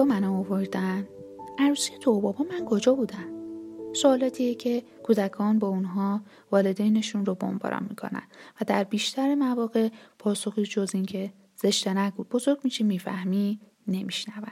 لک 0.00 0.06
منو 0.06 0.34
آوردن. 0.34 1.08
عروسی 1.58 1.98
تو 2.00 2.20
بابا 2.20 2.44
من 2.44 2.64
کجا 2.64 2.94
بودن؟ 2.94 3.28
سوالاتیه 3.94 4.54
که 4.54 4.82
کودکان 5.02 5.58
با 5.58 5.68
اونها 5.68 6.20
والدینشون 6.50 7.26
رو 7.26 7.34
بمباران 7.34 7.86
می‌کنن 7.90 8.22
و 8.60 8.64
در 8.66 8.84
بیشتر 8.84 9.34
مواقع 9.34 9.88
پاسخی 10.18 10.62
جز 10.62 10.90
اینکه 10.94 11.32
زشته 11.56 11.94
نگو 11.94 12.24
بزرگ 12.24 12.58
میشی 12.64 12.84
می‌فهمی 12.84 13.60
نمیشنون. 13.86 14.46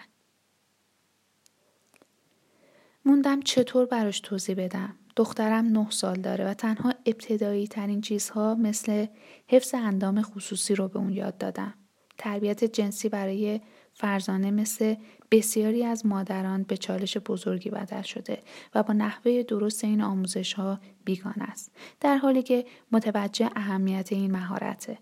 موندم 3.04 3.40
چطور 3.40 3.86
براش 3.86 4.20
توضیح 4.20 4.54
بدم. 4.54 4.96
دخترم 5.16 5.64
نه 5.64 5.90
سال 5.90 6.20
داره 6.20 6.46
و 6.48 6.54
تنها 6.54 6.94
ابتدایی 7.06 7.66
ترین 7.66 8.00
چیزها 8.00 8.54
مثل 8.54 9.06
حفظ 9.46 9.74
اندام 9.74 10.22
خصوصی 10.22 10.74
رو 10.74 10.88
به 10.88 10.98
اون 10.98 11.12
یاد 11.12 11.38
دادم. 11.38 11.74
تربیت 12.18 12.64
جنسی 12.64 13.08
برای 13.08 13.60
فرزانه 13.92 14.50
مثل 14.50 14.94
بسیاری 15.30 15.84
از 15.84 16.06
مادران 16.06 16.62
به 16.62 16.76
چالش 16.76 17.16
بزرگی 17.16 17.70
بدل 17.70 18.02
شده 18.02 18.42
و 18.74 18.82
با 18.82 18.94
نحوه 18.94 19.42
درست 19.42 19.84
این 19.84 20.02
آموزش 20.02 20.52
ها 20.52 20.78
بیگان 21.04 21.34
است 21.38 21.70
در 22.00 22.16
حالی 22.16 22.42
که 22.42 22.64
متوجه 22.92 23.50
اهمیت 23.56 24.12
این 24.12 24.30
مهارته. 24.30 24.98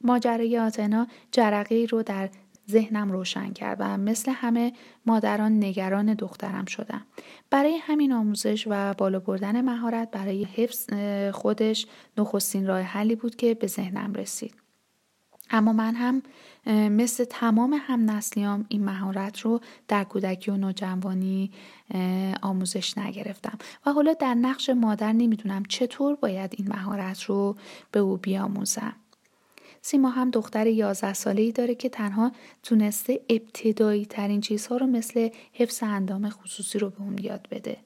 ماجرای 0.00 0.58
آتنا 0.58 1.06
جرقه 1.32 1.86
رو 1.90 2.02
در 2.02 2.30
ذهنم 2.70 3.12
روشن 3.12 3.52
کرد 3.52 3.76
و 3.80 3.98
مثل 3.98 4.32
همه 4.34 4.72
مادران 5.06 5.64
نگران 5.64 6.14
دخترم 6.14 6.64
شدم. 6.64 7.06
برای 7.50 7.76
همین 7.76 8.12
آموزش 8.12 8.66
و 8.70 8.94
بالا 8.94 9.20
بردن 9.20 9.60
مهارت 9.60 10.10
برای 10.10 10.44
حفظ 10.44 10.90
خودش 11.32 11.86
نخستین 12.18 12.66
راه 12.66 12.80
حلی 12.80 13.14
بود 13.14 13.36
که 13.36 13.54
به 13.54 13.66
ذهنم 13.66 14.12
رسید. 14.12 14.67
اما 15.50 15.72
من 15.72 15.94
هم 15.94 16.22
مثل 16.88 17.24
تمام 17.24 17.80
هم 17.86 18.10
نسلیام 18.10 18.64
این 18.68 18.84
مهارت 18.84 19.40
رو 19.40 19.60
در 19.88 20.04
کودکی 20.04 20.50
و 20.50 20.56
نوجوانی 20.56 21.50
آموزش 22.42 22.98
نگرفتم 22.98 23.58
و 23.86 23.92
حالا 23.92 24.12
در 24.12 24.34
نقش 24.34 24.70
مادر 24.70 25.12
نمی‌دونم 25.12 25.62
چطور 25.64 26.14
باید 26.14 26.54
این 26.56 26.68
مهارت 26.68 27.22
رو 27.22 27.56
به 27.92 28.00
او 28.00 28.16
بیاموزم. 28.16 28.96
سیما 29.82 30.10
هم 30.10 30.30
دختر 30.30 30.66
11 30.66 31.12
ساله 31.12 31.42
ای 31.42 31.52
داره 31.52 31.74
که 31.74 31.88
تنها 31.88 32.32
تونسته 32.62 33.20
ابتدایی 33.28 34.06
ترین 34.06 34.40
چیزها 34.40 34.76
رو 34.76 34.86
مثل 34.86 35.28
حفظ 35.52 35.82
اندام 35.82 36.30
خصوصی 36.30 36.78
رو 36.78 36.90
به 36.90 37.00
اون 37.00 37.18
یاد 37.18 37.48
بده. 37.50 37.76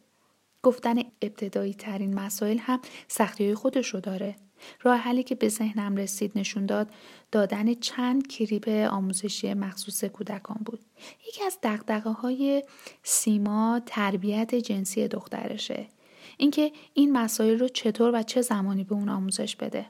گفتن 0.63 0.99
ابتدایی 1.23 1.75
ترین 1.75 2.15
مسائل 2.15 2.59
هم 2.59 2.81
سختی 3.09 3.45
های 3.45 3.55
خودش 3.55 3.89
رو 3.89 4.01
داره. 4.01 4.37
راه 4.83 4.97
حلی 4.97 5.23
که 5.23 5.35
به 5.35 5.49
ذهنم 5.49 5.97
رسید 5.97 6.33
نشون 6.35 6.67
داد 6.67 6.91
دادن 7.33 7.75
چند 7.75 8.29
کلیپ 8.29 8.69
آموزشی 8.69 9.55
مخصوص 9.55 10.05
کودکان 10.05 10.61
بود. 10.65 10.81
یکی 11.29 11.45
از 11.45 11.59
دقدقه 11.63 12.11
های 12.11 12.63
سیما 13.03 13.81
تربیت 13.87 14.55
جنسی 14.55 15.09
دخترشه. 15.09 15.87
اینکه 16.37 16.73
این 16.95 17.13
مسائل 17.13 17.59
رو 17.59 17.69
چطور 17.69 18.11
و 18.15 18.23
چه 18.23 18.43
زمانی 18.43 18.85
به 18.85 18.95
اون 18.95 19.09
آموزش 19.09 19.57
بده. 19.57 19.87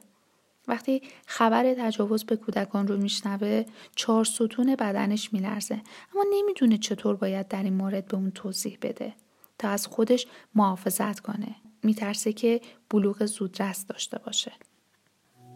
وقتی 0.67 1.01
خبر 1.25 1.73
تجاوز 1.73 2.23
به 2.23 2.35
کودکان 2.35 2.87
رو 2.87 2.97
میشنوه 2.97 3.63
چهار 3.95 4.23
ستون 4.23 4.75
بدنش 4.75 5.33
میلرزه 5.33 5.81
اما 6.13 6.25
نمی‌دونه 6.33 6.77
چطور 6.77 7.15
باید 7.15 7.47
در 7.47 7.63
این 7.63 7.73
مورد 7.73 8.05
به 8.05 8.17
اون 8.17 8.31
توضیح 8.31 8.77
بده 8.81 9.13
تا 9.59 9.69
از 9.69 9.87
خودش 9.87 10.27
محافظت 10.55 11.19
کنه 11.19 11.55
میترسه 11.83 12.33
که 12.33 12.61
بلوغ 12.89 13.25
زودرس 13.25 13.85
داشته 13.85 14.19
باشه. 14.25 14.51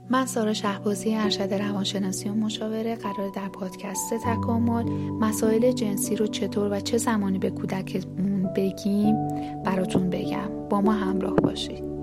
من 0.09 0.25
سارا 0.25 0.53
شهبازی 0.53 1.15
ارشد 1.15 1.53
روانشناسی 1.53 2.29
و 2.29 2.33
مشاوره 2.33 2.95
قرار 2.95 3.29
در 3.29 3.49
پادکست 3.49 4.13
تکامل 4.13 4.83
مسائل 5.19 5.71
جنسی 5.71 6.16
رو 6.16 6.27
چطور 6.27 6.71
و 6.71 6.79
چه 6.79 6.97
زمانی 6.97 7.39
به 7.39 7.49
کودکمون 7.49 8.53
بگیم 8.55 9.27
براتون 9.63 10.09
بگم. 10.09 10.69
با 10.69 10.81
ما 10.81 10.93
همراه 10.93 11.35
باشید. 11.35 11.97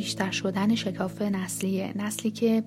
بیشتر 0.00 0.30
شدن 0.30 0.74
شکاف 0.74 1.22
نسلیه 1.22 1.92
نسلی 1.96 2.30
که 2.30 2.64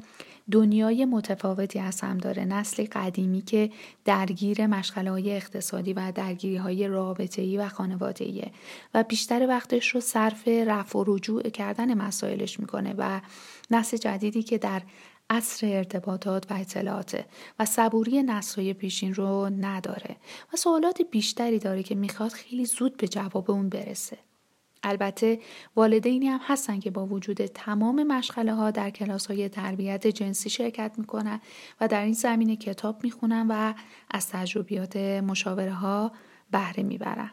دنیای 0.51 1.05
متفاوتی 1.05 1.79
از 1.79 2.01
هم 2.01 2.17
داره 2.17 2.45
نسل 2.45 2.85
قدیمی 2.91 3.41
که 3.41 3.69
درگیر 4.05 4.67
مشغله 4.67 5.11
های 5.11 5.35
اقتصادی 5.35 5.93
و 5.93 6.11
درگیری 6.15 6.55
های 6.55 6.87
رابطه 6.87 7.41
ای 7.41 7.57
و 7.57 7.69
خانواده 7.69 8.51
و 8.93 9.03
بیشتر 9.03 9.47
وقتش 9.47 9.87
رو 9.87 10.01
صرف 10.01 10.47
رفع 10.47 10.99
و 10.99 11.03
رجوع 11.07 11.49
کردن 11.49 11.93
مسائلش 11.93 12.59
می‌کنه 12.59 12.93
و 12.97 13.21
نسل 13.71 13.97
جدیدی 13.97 14.43
که 14.43 14.57
در 14.57 14.81
اصر 15.29 15.67
ارتباطات 15.67 16.51
و 16.51 16.53
اطلاعاته 16.53 17.25
و 17.59 17.65
صبوری 17.65 18.23
نسلهای 18.23 18.73
پیشین 18.73 19.13
رو 19.13 19.49
نداره 19.59 20.15
و 20.53 20.57
سوالات 20.57 21.01
بیشتری 21.11 21.59
داره 21.59 21.83
که 21.83 21.95
می‌خواد 21.95 22.31
خیلی 22.31 22.65
زود 22.65 22.97
به 22.97 23.07
جواب 23.07 23.51
اون 23.51 23.69
برسه. 23.69 24.17
البته 24.83 25.39
والدینی 25.75 26.27
هم 26.27 26.39
هستن 26.43 26.79
که 26.79 26.91
با 26.91 27.05
وجود 27.05 27.45
تمام 27.45 28.03
مشغله 28.03 28.53
ها 28.53 28.71
در 28.71 28.89
کلاس 28.89 29.25
های 29.25 29.49
تربیت 29.49 30.07
جنسی 30.07 30.49
شرکت 30.49 30.91
می‌کنن 30.97 31.39
و 31.81 31.87
در 31.87 32.03
این 32.03 32.13
زمینه 32.13 32.55
کتاب 32.55 33.03
می‌خونن 33.03 33.47
و 33.49 33.73
از 34.11 34.29
تجربیات 34.29 34.97
مشاوره 34.97 35.73
ها 35.73 36.11
بهره 36.51 36.83
می‌برن. 36.83 37.31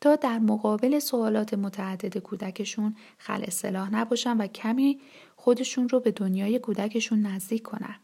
تا 0.00 0.16
در 0.16 0.38
مقابل 0.38 0.98
سوالات 0.98 1.54
متعدد 1.54 2.18
کودکشون 2.18 2.96
خل 3.18 3.42
اصلاح 3.42 3.94
نباشن 3.94 4.36
و 4.36 4.46
کمی 4.46 5.00
خودشون 5.36 5.88
رو 5.88 6.00
به 6.00 6.10
دنیای 6.10 6.58
کودکشون 6.58 7.26
نزدیک 7.26 7.62
کنن. 7.62 7.96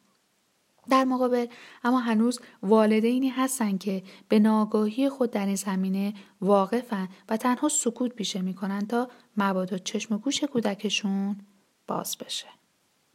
در 0.91 1.05
مقابل 1.05 1.47
اما 1.85 1.99
هنوز 1.99 2.41
والدینی 2.63 3.29
هستن 3.29 3.79
که 3.79 4.03
به 4.29 4.39
ناگاهی 4.39 5.09
خود 5.09 5.31
در 5.31 5.47
این 5.47 5.57
زمینه 5.57 6.15
واقفن 6.41 7.09
و 7.29 7.37
تنها 7.37 7.69
سکوت 7.69 8.15
پیشه 8.15 8.43
می‌کنن 8.43 8.87
تا 8.87 9.09
مبادا 9.37 9.79
چشم 9.79 10.15
و 10.15 10.19
گوش 10.19 10.45
کودکشون 10.45 11.37
باز 11.87 12.17
بشه. 12.19 12.49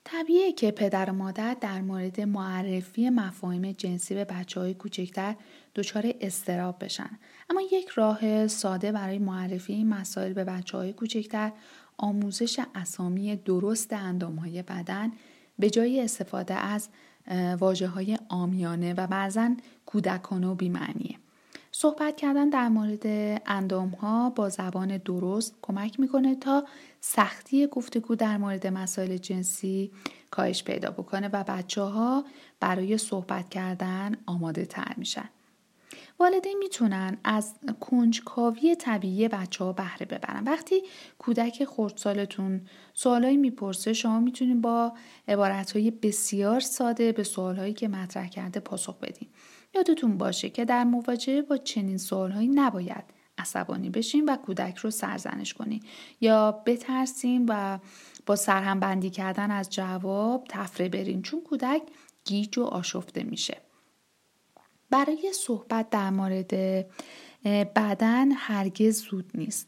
طبیعیه 0.03 0.53
که 0.53 0.71
پدر 0.71 1.09
و 1.09 1.13
مادر 1.13 1.53
در 1.61 1.81
مورد 1.81 2.21
معرفی 2.21 3.09
مفاهیم 3.09 3.71
جنسی 3.71 4.15
به 4.15 4.25
بچه 4.25 4.59
های 4.59 4.73
کوچکتر 4.73 5.35
دچار 5.75 6.13
استراب 6.21 6.83
بشن. 6.83 7.19
اما 7.49 7.61
یک 7.71 7.87
راه 7.87 8.47
ساده 8.47 8.91
برای 8.91 9.19
معرفی 9.19 9.73
این 9.73 9.89
مسائل 9.89 10.33
به 10.33 10.43
بچه 10.43 10.77
های 10.77 10.93
کوچکتر 10.93 11.51
آموزش 11.97 12.59
اسامی 12.75 13.35
درست 13.35 13.93
اندام 13.93 14.35
های 14.35 14.61
بدن 14.61 15.11
به 15.59 15.69
جای 15.69 16.01
استفاده 16.01 16.53
از 16.53 16.89
واجه 17.59 17.87
های 17.87 18.17
آمیانه 18.29 18.93
و 18.93 19.07
بعضا 19.07 19.55
کودکانه 19.85 20.47
و 20.47 20.55
بیمعنیه. 20.55 21.17
صحبت 21.71 22.17
کردن 22.17 22.49
در 22.49 22.69
مورد 22.69 23.07
اندام 23.45 23.89
ها 23.89 24.29
با 24.29 24.49
زبان 24.49 24.97
درست 24.97 25.55
کمک 25.61 25.99
می‌کنه 25.99 26.35
تا 26.35 26.63
سختی 27.01 27.67
گفتگو 27.67 28.15
در 28.15 28.37
مورد 28.37 28.67
مسائل 28.67 29.17
جنسی 29.17 29.91
کاهش 30.31 30.63
پیدا 30.63 30.91
بکنه 30.91 31.27
و 31.27 31.43
بچه 31.43 31.81
ها 31.81 32.25
برای 32.59 32.97
صحبت 32.97 33.49
کردن 33.49 34.15
آماده 34.25 34.65
تر 34.65 34.93
میشن. 34.97 35.29
والدین 36.19 36.57
می‌تونن 36.59 37.17
از 37.23 37.53
کنجکاوی 37.79 38.75
طبیعی 38.75 39.27
بچه 39.27 39.63
ها 39.63 39.73
بهره 39.73 40.05
ببرن. 40.05 40.43
وقتی 40.43 40.81
کودک 41.17 41.65
خردسالتون 41.65 42.61
سوالایی 42.93 43.37
می‌پرسه 43.37 43.93
شما 43.93 44.19
می‌تونید 44.19 44.61
با 44.61 44.93
عبارتهای 45.27 45.91
بسیار 45.91 46.59
ساده 46.59 47.11
به 47.11 47.23
سوالهایی 47.23 47.73
که 47.73 47.87
مطرح 47.87 48.27
کرده 48.27 48.59
پاسخ 48.59 48.99
بدین. 48.99 49.29
یادتون 49.75 50.17
باشه 50.17 50.49
که 50.49 50.65
در 50.65 50.83
مواجهه 50.83 51.41
با 51.41 51.57
چنین 51.57 51.97
سوالهایی 51.97 52.47
نباید 52.47 53.03
عصبانی 53.37 53.89
بشین 53.89 54.29
و 54.29 54.35
کودک 54.35 54.77
رو 54.77 54.91
سرزنش 54.91 55.53
کنین. 55.53 55.83
یا 56.21 56.51
بترسیم 56.51 57.45
و 57.49 57.79
با 58.25 58.35
سرهم 58.35 58.79
بندی 58.79 59.09
کردن 59.09 59.51
از 59.51 59.69
جواب 59.69 60.45
تفره 60.49 60.89
برین 60.89 61.21
چون 61.21 61.41
کودک 61.41 61.81
گیج 62.25 62.57
و 62.57 62.63
آشفته 62.63 63.23
میشه. 63.23 63.57
برای 64.93 65.33
صحبت 65.33 65.89
در 65.89 66.09
مورد 66.09 66.53
بدن 67.75 68.31
هرگز 68.31 69.01
زود 69.01 69.31
نیست 69.35 69.67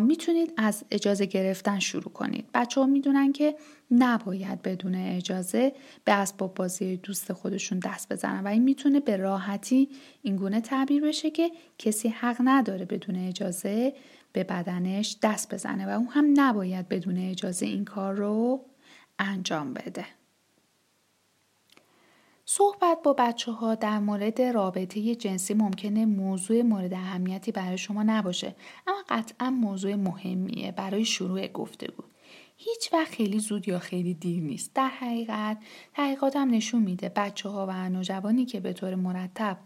می‌تونید 0.00 0.52
از 0.56 0.84
اجازه 0.90 1.26
گرفتن 1.26 1.78
شروع 1.78 2.12
کنید 2.12 2.48
بچه 2.54 2.80
ها 2.80 2.86
می‌دونن 2.86 3.32
که 3.32 3.56
نباید 3.90 4.62
بدون 4.62 4.94
اجازه 4.94 5.72
به 6.04 6.12
اسباب 6.12 6.54
بازی 6.54 6.96
دوست 6.96 7.32
خودشون 7.32 7.78
دست 7.78 8.12
بزنن 8.12 8.44
و 8.44 8.48
این 8.48 8.62
می‌تونه 8.62 9.00
به 9.00 9.16
راحتی 9.16 9.88
اینگونه 10.22 10.60
تعبیر 10.60 11.04
بشه 11.04 11.30
که 11.30 11.50
کسی 11.78 12.08
حق 12.08 12.36
نداره 12.44 12.84
بدون 12.84 13.16
اجازه 13.28 13.94
به 14.32 14.44
بدنش 14.44 15.16
دست 15.22 15.54
بزنه 15.54 15.86
و 15.86 15.90
اون 15.90 16.08
هم 16.08 16.32
نباید 16.36 16.88
بدون 16.88 17.18
اجازه 17.18 17.66
این 17.66 17.84
کار 17.84 18.14
رو 18.14 18.64
انجام 19.18 19.74
بده. 19.74 20.04
صحبت 22.44 22.98
با 23.04 23.12
بچه 23.12 23.52
ها 23.52 23.74
در 23.74 23.98
مورد 23.98 24.42
رابطه 24.42 25.14
جنسی 25.14 25.54
ممکنه 25.54 26.06
موضوع 26.06 26.62
مورد 26.62 26.94
اهمیتی 26.94 27.52
برای 27.52 27.78
شما 27.78 28.02
نباشه 28.02 28.54
اما 28.86 28.98
قطعا 29.08 29.50
موضوع 29.50 29.94
مهمیه 29.94 30.72
برای 30.72 31.04
شروع 31.04 31.46
گفتگو. 31.46 32.02
هیچ 32.56 32.92
وقت 32.92 33.12
خیلی 33.12 33.38
زود 33.38 33.68
یا 33.68 33.78
خیلی 33.78 34.14
دیر 34.14 34.42
نیست. 34.42 34.74
در 34.74 34.88
حقیقت 34.88 35.58
تحقیقات 35.94 36.36
هم 36.36 36.50
نشون 36.50 36.82
میده 36.82 37.08
بچه 37.08 37.48
ها 37.48 37.66
و 37.68 37.88
نوجوانی 37.88 38.44
که 38.44 38.60
به 38.60 38.72
طور 38.72 38.94
مرتب 38.94 39.58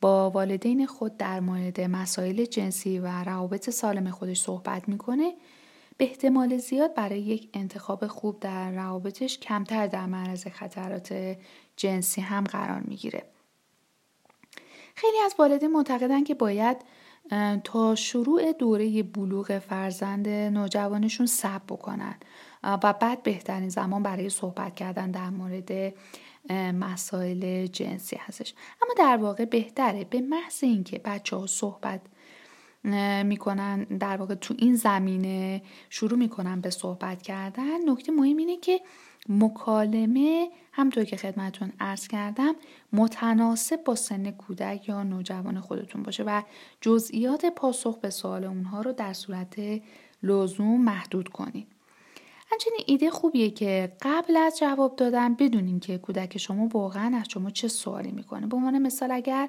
با 0.00 0.30
والدین 0.30 0.86
خود 0.86 1.16
در 1.16 1.40
مورد 1.40 1.80
مسائل 1.80 2.44
جنسی 2.44 2.98
و 2.98 3.24
روابط 3.24 3.70
سالم 3.70 4.10
خودش 4.10 4.40
صحبت 4.40 4.88
می‌کنه 4.88 5.34
به 5.98 6.04
احتمال 6.04 6.56
زیاد 6.56 6.94
برای 6.94 7.20
یک 7.20 7.48
انتخاب 7.54 8.06
خوب 8.06 8.40
در 8.40 8.70
روابطش 8.70 9.38
کمتر 9.38 9.86
در 9.86 10.06
معرض 10.06 10.46
خطرات 10.46 11.36
جنسی 11.76 12.20
هم 12.20 12.44
قرار 12.44 12.80
می‌گیره. 12.80 13.22
خیلی 14.94 15.18
از 15.24 15.34
والدین 15.38 15.72
معتقدن 15.72 16.24
که 16.24 16.34
باید 16.34 16.76
تا 17.64 17.94
شروع 17.94 18.52
دوره 18.52 19.02
بلوغ 19.02 19.58
فرزند 19.58 20.28
نوجوانشون 20.28 21.26
صبر 21.26 21.64
بکنن 21.68 22.16
و 22.62 22.92
بعد 22.92 23.22
بهترین 23.22 23.68
زمان 23.68 24.02
برای 24.02 24.30
صحبت 24.30 24.74
کردن 24.74 25.10
در 25.10 25.30
مورد 25.30 25.94
مسائل 26.74 27.66
جنسی 27.66 28.16
هستش 28.16 28.54
اما 28.82 28.94
در 28.98 29.16
واقع 29.16 29.44
بهتره 29.44 30.04
به 30.04 30.20
محض 30.20 30.64
اینکه 30.64 30.98
بچه 30.98 31.36
ها 31.36 31.46
صحبت 31.46 32.00
می‌کنن 33.24 33.84
در 33.84 34.16
واقع 34.16 34.34
تو 34.34 34.54
این 34.58 34.74
زمینه 34.74 35.62
شروع 35.90 36.18
می‌کنن 36.18 36.60
به 36.60 36.70
صحبت 36.70 37.22
کردن 37.22 37.90
نکته 37.90 38.12
مهم 38.12 38.36
اینه 38.36 38.56
که 38.56 38.80
مکالمه 39.28 40.48
همطور 40.72 41.04
که 41.04 41.16
خدمتون 41.16 41.72
ارز 41.80 42.08
کردم 42.08 42.54
متناسب 42.92 43.84
با 43.84 43.94
سن 43.94 44.30
کودک 44.30 44.88
یا 44.88 45.02
نوجوان 45.02 45.60
خودتون 45.60 46.02
باشه 46.02 46.22
و 46.22 46.42
جزئیات 46.80 47.46
پاسخ 47.46 47.98
به 47.98 48.10
سوال 48.10 48.44
اونها 48.44 48.80
رو 48.80 48.92
در 48.92 49.12
صورت 49.12 49.56
لزوم 50.22 50.80
محدود 50.80 51.28
کنید. 51.28 51.66
همچنین 52.50 52.80
ایده 52.86 53.10
خوبیه 53.10 53.50
که 53.50 53.92
قبل 54.02 54.36
از 54.36 54.58
جواب 54.58 54.96
دادن 54.96 55.34
بدونین 55.34 55.80
که 55.80 55.98
کودک 55.98 56.38
شما 56.38 56.68
واقعا 56.68 57.16
از 57.16 57.26
شما 57.28 57.50
چه 57.50 57.68
سوالی 57.68 58.12
می‌کنه. 58.12 58.46
به 58.46 58.56
عنوان 58.56 58.78
مثال 58.78 59.10
اگر 59.10 59.48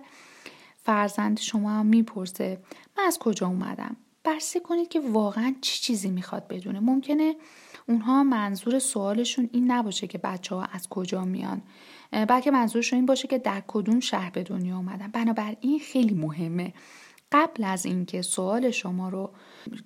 فرزند 0.90 1.40
شما 1.40 1.84
می‌پرسه 1.84 2.58
من 2.98 3.04
از 3.04 3.20
کجا 3.20 3.48
اومدم؟ 3.48 3.96
بررسی 4.24 4.60
کنید 4.60 4.90
که 4.90 5.00
واقعا 5.00 5.56
چی 5.62 5.82
چیزی 5.82 6.10
می‌خواد 6.10 6.48
بدونه. 6.48 6.80
ممکنه 6.80 7.36
اونها 7.88 8.24
منظور 8.24 8.80
سوالشون 8.80 9.50
این 9.54 9.72
نباشه 9.72 10.08
که 10.08 10.18
بچه 10.18 10.56
ها 10.56 10.64
از 10.64 10.90
کجا 10.90 11.26
میان. 11.26 11.62
بلکه 12.12 12.52
منظورشون 12.52 12.98
این 12.98 13.06
باشه 13.06 13.28
که 13.28 13.38
در 13.38 13.64
کدوم 13.68 14.00
شهر 14.00 14.30
به 14.30 14.44
دنیا 14.44 14.78
اومدن. 14.78 15.08
بنابراین 15.08 15.80
خیلی 15.80 16.14
مهمه. 16.14 16.74
قبل 17.32 17.64
از 17.64 17.86
اینکه 17.86 18.22
سوال 18.22 18.72
شما 18.72 19.10
رو 19.10 19.32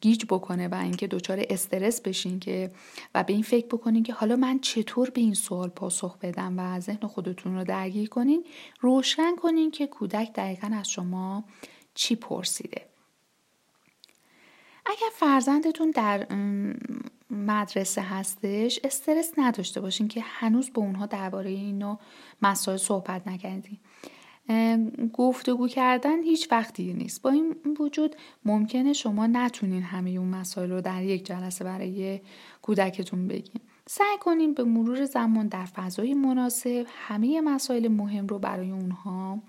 گیج 0.01 0.25
بکنه 0.29 0.67
و 0.67 0.75
اینکه 0.75 1.07
دچار 1.07 1.45
استرس 1.49 2.01
بشین 2.01 2.39
که 2.39 2.71
و 3.15 3.23
به 3.23 3.33
این 3.33 3.41
فکر 3.43 3.67
بکنین 3.67 4.03
که 4.03 4.13
حالا 4.13 4.35
من 4.35 4.59
چطور 4.59 5.09
به 5.09 5.21
این 5.21 5.33
سوال 5.33 5.69
پاسخ 5.69 6.17
بدم 6.17 6.59
و 6.59 6.79
ذهن 6.79 7.07
خودتون 7.07 7.55
رو 7.55 7.63
درگیر 7.63 8.09
کنین 8.09 8.45
روشن 8.79 9.35
کنین 9.35 9.71
که 9.71 9.87
کودک 9.87 10.33
دقیقا 10.33 10.71
از 10.73 10.89
شما 10.89 11.43
چی 11.93 12.15
پرسیده. 12.15 12.85
اگر 14.85 15.09
فرزندتون 15.13 15.91
در 15.91 16.27
مدرسه 17.29 18.01
هستش 18.01 18.79
استرس 18.83 19.31
نداشته 19.37 19.81
باشین 19.81 20.07
که 20.07 20.21
هنوز 20.21 20.73
با 20.73 20.81
اونها 20.81 21.05
درباره 21.05 21.49
اینو 21.49 21.97
مسائل 22.41 22.77
صحبت 22.77 23.27
نکردین. 23.27 23.79
گفتگو 25.13 25.67
کردن 25.67 26.23
هیچ 26.23 26.51
وقت 26.51 26.73
دیر 26.73 26.95
نیست. 26.95 27.21
با 27.21 27.29
این 27.29 27.55
وجود 27.79 28.15
ممکنه 28.45 28.93
شما 28.93 29.27
نتونین 29.27 29.83
همه 29.83 30.09
اون 30.09 30.27
مسائل 30.27 30.69
رو 30.69 30.81
در 30.81 31.03
یک 31.03 31.25
جلسه 31.25 31.65
برای 31.65 32.19
کودکتون 32.61 33.27
بگین. 33.27 33.61
سعی 33.87 34.17
کنین 34.19 34.53
به 34.53 34.63
مرور 34.63 35.05
زمان 35.05 35.47
در 35.47 35.65
فضای 35.65 36.13
مناسب 36.13 36.85
همه 36.89 37.41
مسائل 37.41 37.87
مهم 37.87 38.27
رو 38.27 38.39
برای 38.39 38.71
اونها 38.71 39.39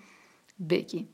بگین. 0.71 1.09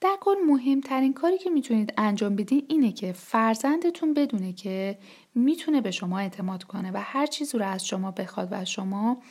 در 0.00 0.16
کل 0.20 0.34
مهمترین 0.46 1.12
کاری 1.12 1.38
که 1.38 1.50
می‌تونید 1.50 1.92
انجام 1.96 2.36
بدین 2.36 2.62
اینه 2.68 2.92
که 2.92 3.12
فرزندتون 3.12 4.14
بدونه 4.14 4.52
که 4.52 4.98
می‌تونه 5.34 5.80
به 5.80 5.90
شما 5.90 6.18
اعتماد 6.18 6.64
کنه 6.64 6.90
و 6.94 7.00
هر 7.00 7.26
چیزی 7.26 7.58
رو 7.58 7.66
از 7.66 7.86
شما 7.86 8.10
بخواد 8.10 8.48
و 8.50 8.64
شما 8.64 9.22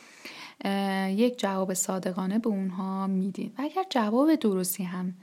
یک 1.10 1.40
جواب 1.40 1.74
صادقانه 1.74 2.40
به 2.40 2.50
اونها 2.50 3.08
میدین. 3.08 3.52
و 3.58 3.62
اگر 3.62 3.84
جواب 3.90 4.36
درستی 4.36 4.84
هم 4.84 5.14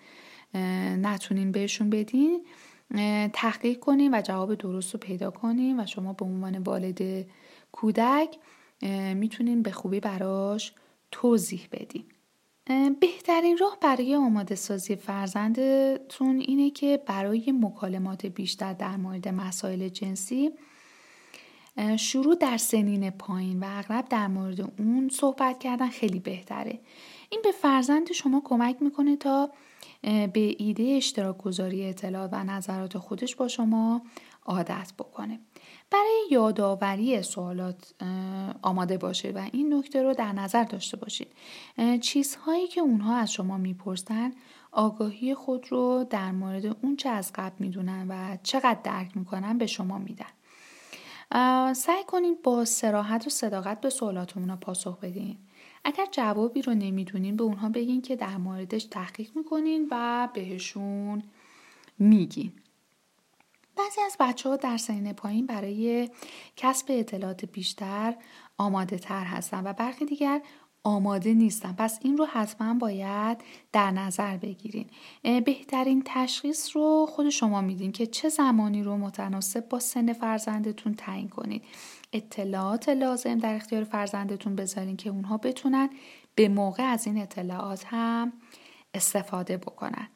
نتونین 1.02 1.52
بهشون 1.52 1.90
بدین 1.90 2.44
تحقیق 3.32 3.78
کنین 3.78 4.14
و 4.14 4.22
جواب 4.22 4.54
درست 4.54 4.94
رو 4.94 5.00
پیدا 5.00 5.30
کنین 5.30 5.80
و 5.80 5.86
شما 5.86 6.12
به 6.12 6.24
عنوان 6.24 6.58
والد 6.58 7.26
کودک 7.72 8.36
می‌تونین 9.14 9.62
به 9.62 9.70
خوبی 9.70 10.00
براش 10.00 10.72
توضیح 11.10 11.68
بدین. 11.72 12.04
بهترین 13.00 13.58
راه 13.58 13.78
برای 13.80 14.16
آماده 14.16 14.54
سازی 14.54 14.96
فرزندتون 14.96 16.40
اینه 16.40 16.70
که 16.70 17.02
برای 17.06 17.52
مکالمات 17.60 18.26
بیشتر 18.26 18.72
در 18.72 18.96
مورد 18.96 19.28
مسائل 19.28 19.88
جنسی 19.88 20.50
شروع 21.96 22.34
در 22.34 22.56
سنین 22.56 23.10
پایین 23.10 23.60
و 23.60 23.66
اغلب 23.68 24.08
در 24.08 24.26
مورد 24.26 24.60
اون 24.60 25.10
صحبت 25.12 25.58
کردن 25.58 25.88
خیلی 25.88 26.18
بهتره. 26.18 26.80
این 27.30 27.40
به 27.44 27.52
فرزند 27.52 28.12
شما 28.12 28.42
کمک 28.44 28.76
می‌کنه 28.82 29.16
تا 29.16 29.50
به 30.02 30.54
ایده 30.58 30.82
اشتراک 30.82 31.38
گذاری 31.38 31.88
اطلاعات 31.88 32.30
و 32.32 32.44
نظرات 32.44 32.98
خودش 32.98 33.36
با 33.36 33.48
شما 33.48 34.02
عادت 34.44 34.92
بکنه. 34.98 35.40
برای 35.90 36.28
یادآوری 36.30 37.22
سوالات 37.22 37.94
آماده 38.62 38.98
باشه 38.98 39.30
و 39.30 39.48
این 39.52 39.74
نکته 39.74 40.02
رو 40.02 40.14
در 40.14 40.32
نظر 40.32 40.64
داشته 40.64 40.96
باشید 40.96 41.28
چیزهایی 42.00 42.66
که 42.66 42.80
اونها 42.80 43.16
از 43.16 43.32
شما 43.32 43.58
می‌پرسن 43.58 44.32
آگاهی 44.72 45.34
خود 45.34 45.72
رو 45.72 46.06
در 46.10 46.30
مورد 46.30 46.66
اون 46.66 46.96
چه 46.96 47.08
از 47.08 47.32
قبل 47.34 47.54
می‌دونن 47.58 48.06
و 48.08 48.36
چقدر 48.42 48.78
درک 48.84 49.16
می‌کنن 49.16 49.58
به 49.58 49.66
شما 49.66 49.98
میدن. 49.98 50.26
سعی 51.74 52.04
کنین 52.06 52.38
با 52.42 52.64
سراحت 52.64 53.26
و 53.26 53.30
صداقت 53.30 53.80
به 53.80 53.90
سوالات 53.90 54.38
پاسخ 54.60 54.98
بدین. 54.98 55.38
اگر 55.84 56.06
جوابی 56.10 56.62
رو 56.62 56.74
نمی‌دونین 56.74 57.36
به 57.36 57.44
اونها 57.44 57.68
بگین 57.68 58.02
که 58.02 58.16
در 58.16 58.36
موردش 58.36 58.84
تحقیق 58.84 59.36
می‌کنین 59.36 59.88
و 59.90 60.28
بهشون 60.34 61.22
میگین. 61.98 62.52
بعضی 63.76 64.00
از 64.00 64.16
بچه 64.20 64.48
ها 64.48 64.56
در 64.56 64.76
سنین 64.76 65.12
پایین 65.12 65.46
برای 65.46 66.10
کسب 66.56 66.86
اطلاعات 66.88 67.44
بیشتر 67.44 68.14
آماده 68.58 68.98
تر 68.98 69.24
هستن 69.24 69.66
و 69.66 69.72
برخی 69.72 70.04
دیگر 70.04 70.42
آماده 70.84 71.34
نیستن 71.34 71.72
پس 71.72 71.98
این 72.02 72.16
رو 72.16 72.24
حتما 72.24 72.74
باید 72.74 73.38
در 73.72 73.90
نظر 73.90 74.36
بگیرین. 74.36 74.86
بهترین 75.22 76.02
تشخیص 76.06 76.76
رو 76.76 77.06
خود 77.10 77.30
شما 77.30 77.60
میدین 77.60 77.92
که 77.92 78.06
چه 78.06 78.28
زمانی 78.28 78.82
رو 78.82 78.96
متناسب 78.96 79.68
با 79.68 79.78
سن 79.78 80.12
فرزندتون 80.12 80.94
تعیین 80.94 81.28
کنید 81.28 81.62
اطلاعات 82.12 82.88
لازم 82.88 83.38
در 83.38 83.54
اختیار 83.54 83.84
فرزندتون 83.84 84.56
بذارین 84.56 84.96
که 84.96 85.10
اونها 85.10 85.36
بتونن 85.36 85.90
به 86.34 86.48
موقع 86.48 86.82
از 86.82 87.06
این 87.06 87.18
اطلاعات 87.18 87.84
هم 87.86 88.32
استفاده 88.94 89.56
بکنن. 89.56 90.08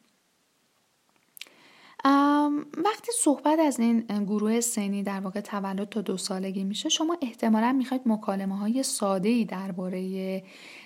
وقتی 2.77 3.11
صحبت 3.23 3.59
از 3.59 3.79
این 3.79 3.99
گروه 4.01 4.59
سنی 4.59 5.03
در 5.03 5.19
واقع 5.19 5.41
تولد 5.41 5.89
تا 5.89 6.01
دو 6.01 6.17
سالگی 6.17 6.63
میشه 6.63 6.89
شما 6.89 7.17
احتمالا 7.21 7.71
می‌خواید 7.71 8.01
مکالمه 8.05 8.57
های 8.57 8.83
ساده 8.83 9.29
ای 9.29 9.45
درباره 9.45 10.43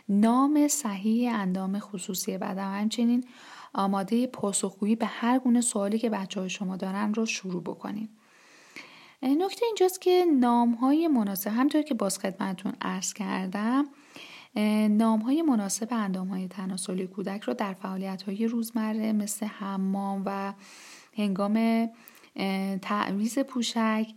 نام 0.09 0.67
صحیح 0.67 1.33
اندام 1.35 1.79
خصوصی 1.79 2.37
بدن 2.37 2.79
همچنین 2.79 3.23
آماده 3.73 4.27
پاسخگویی 4.27 4.95
به 4.95 5.05
هر 5.05 5.39
گونه 5.39 5.61
سوالی 5.61 5.99
که 5.99 6.09
بچه 6.09 6.39
های 6.39 6.49
شما 6.49 6.75
دارن 6.77 7.13
رو 7.13 7.25
شروع 7.25 7.63
بکنید 7.63 8.09
نکته 9.23 9.65
اینجاست 9.65 10.01
که 10.01 10.25
نام 10.39 10.73
های 10.73 11.07
مناسب 11.07 11.51
همطور 11.51 11.81
که 11.81 11.93
باز 11.93 12.19
خدمتتون 12.19 12.73
عرض 12.81 13.13
کردم 13.13 13.85
نام 14.89 15.19
های 15.19 15.41
مناسب 15.41 15.87
اندام 15.91 16.27
های 16.27 16.47
تناسلی 16.47 17.07
کودک 17.07 17.41
رو 17.41 17.53
در 17.53 17.73
فعالیت 17.73 18.21
های 18.21 18.47
روزمره 18.47 19.13
مثل 19.13 19.45
حمام 19.45 20.23
و 20.25 20.53
هنگام 21.13 21.89
تعویز 22.81 23.39
پوشک 23.39 24.07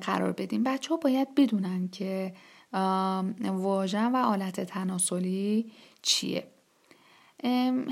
قرار 0.00 0.32
بدیم. 0.32 0.62
بچه 0.62 0.88
ها 0.88 0.96
باید 0.96 1.34
بدونن 1.34 1.88
که 1.88 2.34
واژن 3.42 4.12
و 4.12 4.16
آلت 4.16 4.60
تناسلی 4.60 5.72
چیه. 6.02 6.46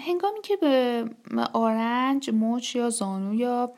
هنگامی 0.07 0.41
که 0.43 0.57
به 0.57 1.05
آرنج، 1.53 2.31
مچ 2.35 2.77
یا 2.77 2.91
زانو 2.91 3.35
یا 3.35 3.73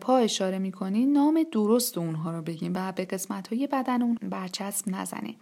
پا 0.00 0.16
اشاره 0.16 0.58
می‌کنین 0.58 1.12
نام 1.12 1.42
درست 1.52 1.98
اونها 1.98 2.30
رو 2.30 2.42
بگین 2.42 2.72
و 2.74 2.92
به 2.92 3.04
قسمت 3.04 3.52
های 3.52 3.66
بدن 3.66 4.02
اون 4.02 4.18
برچسب 4.22 4.88
نزنین 4.88 5.36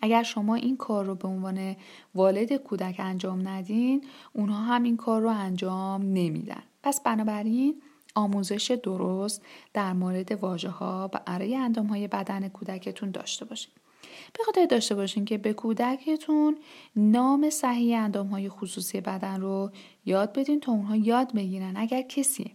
اگر 0.00 0.22
شما 0.22 0.54
این 0.54 0.76
کار 0.76 1.04
رو 1.04 1.14
به 1.14 1.28
عنوان 1.28 1.76
والد 2.14 2.52
کودک 2.52 2.96
انجام 2.98 3.48
ندین 3.48 4.04
اونها 4.32 4.62
هم 4.62 4.82
این 4.82 4.96
کار 4.96 5.22
رو 5.22 5.28
انجام 5.28 6.02
نمیدن. 6.02 6.62
پس 6.82 7.02
بنابراین 7.02 7.82
آموزش 8.18 8.70
درست 8.82 9.42
در 9.74 9.92
مورد 9.92 10.32
واژه 10.32 10.68
ها 10.68 11.08
برای 11.08 11.56
اندام 11.56 11.86
های 11.86 12.08
بدن 12.08 12.48
کودکتون 12.48 13.10
داشته 13.10 13.44
باشین. 13.44 13.72
به 14.32 14.44
خاطر 14.44 14.66
داشته 14.66 14.94
باشین 14.94 15.24
که 15.24 15.38
به 15.38 15.52
کودکتون 15.52 16.56
نام 16.96 17.50
صحیح 17.50 17.98
اندام 17.98 18.26
های 18.26 18.48
خصوصی 18.48 19.00
بدن 19.00 19.40
رو 19.40 19.70
یاد 20.06 20.32
بدین 20.32 20.60
تا 20.60 20.72
اونها 20.72 20.96
یاد 20.96 21.34
بگیرن. 21.34 21.76
اگر 21.76 22.02
کسی 22.02 22.52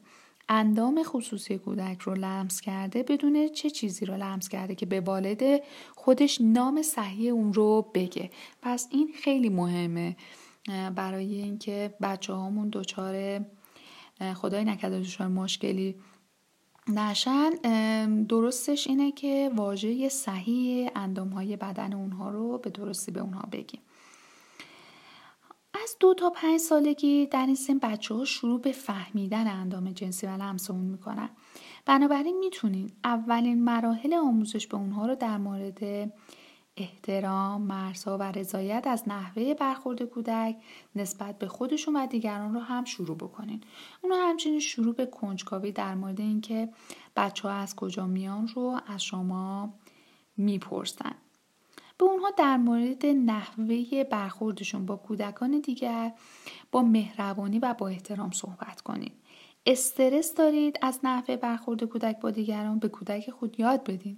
اندام 0.50 1.03
خصوصی 1.03 1.58
کودک 1.58 2.01
رو 2.01 2.13
لمس 2.13 2.62
کرده 2.62 3.03
بدون 3.03 3.50
چه 3.50 3.70
چیزی 3.70 4.05
رو 4.05 4.17
لمس 4.17 4.50
کرده 4.50 4.75
که 4.75 4.86
به 4.86 5.01
والد 5.01 5.63
خودش 5.96 6.41
نام 6.41 6.82
صحیح 6.82 7.34
اون 7.34 7.53
رو 7.53 7.91
بگه. 7.93 8.29
پس 8.62 8.88
این 8.91 9.10
خیلی 9.24 9.50
مهمه. 9.50 10.15
برای 10.96 11.36
اینکه 11.36 11.93
بچه 12.01 12.34
هامون 12.34 12.70
دچار 12.74 13.39
خدای 14.36 14.65
نکرده 14.65 15.00
دچار 15.00 15.27
مشکلی 15.27 15.96
نشن. 16.88 17.50
درستش 18.24 18.88
اینه 18.88 19.12
که 19.12 19.51
واژه 19.56 20.10
صحیح 20.10 20.89
اندام 20.96 21.30
های 21.30 21.58
بدن 21.58 21.94
اونها 21.94 22.30
رو 22.30 22.58
به 22.58 22.70
درستی 22.70 23.12
به 23.12 23.20
اونها 23.20 23.48
بگیم. 23.51 23.82
از 25.84 25.96
دو 26.00 26.13
تا 26.13 26.30
پنج 26.30 26.60
سالگی 26.60 27.25
در 27.25 27.46
این 27.46 27.56
سن 27.56 27.77
بچه 27.77 28.15
ها 28.15 28.25
شروع 28.25 28.62
به 28.62 28.72
فهمیدن 28.72 29.48
اندام 29.48 29.92
جنسی 29.92 30.27
و 30.27 30.30
لمس 30.30 30.72
اون 30.72 30.82
می‌کنن. 30.82 31.30
بنابراین 31.86 32.39
می‌تونین 32.39 32.92
اولین 33.03 33.63
مراحل 33.63 34.13
آموزش 34.13 34.68
به 34.68 34.77
اونها 34.77 35.06
رو 35.06 35.15
در 35.15 35.38
مورد 35.38 36.12
احترام، 36.77 37.62
مرزها 37.62 38.18
و 38.18 38.32
رضایت 38.32 38.88
از 38.88 39.03
نحوه 39.08 39.53
برخورد 39.53 40.03
کودک 40.03 40.56
نسبت 40.96 41.38
به 41.38 41.48
خودشون 41.48 41.96
و 41.96 42.08
دیگران 42.08 42.53
رو 42.53 42.60
هم 42.60 42.86
شروع 42.86 43.18
بکنین. 43.18 43.62
اونا 44.01 44.15
همچنین 44.15 44.60
شروع 44.60 44.96
به 44.96 45.06
کنجکاوی 45.06 45.72
در 45.72 45.96
مورد 45.96 46.20
اینکه 46.20 46.70
بچه 47.15 47.48
ها 47.48 47.53
از 47.53 47.75
کجا 47.75 48.08
میان 48.08 48.48
رو 48.48 48.80
از 48.88 49.03
شما 49.03 49.74
می‌پرسن. 50.38 51.15
به 51.98 52.06
اونها 52.06 52.30
در 52.38 52.58
مورد 52.58 53.06
نحوه 53.06 54.03
برخوردشون 54.03 54.86
با 54.86 54.96
کودکان 54.96 55.60
دیگر 55.60 56.13
با 56.72 56.82
مهربانی 56.82 57.60
و 57.60 57.74
با 57.74 57.88
احترام 57.88 58.32
صحبت 58.32 58.82
کنید. 58.82 59.13
استرس 59.65 60.36
دارید 60.36 60.80
از 60.82 61.00
نحوه 61.03 61.38
برخورد 61.38 61.84
کودک 61.84 62.20
با 62.20 62.32
دیگران 62.32 62.80
به 62.80 62.89
کودک 62.89 63.30
خود 63.30 63.60
یاد 63.60 63.84
بدین. 63.84 64.18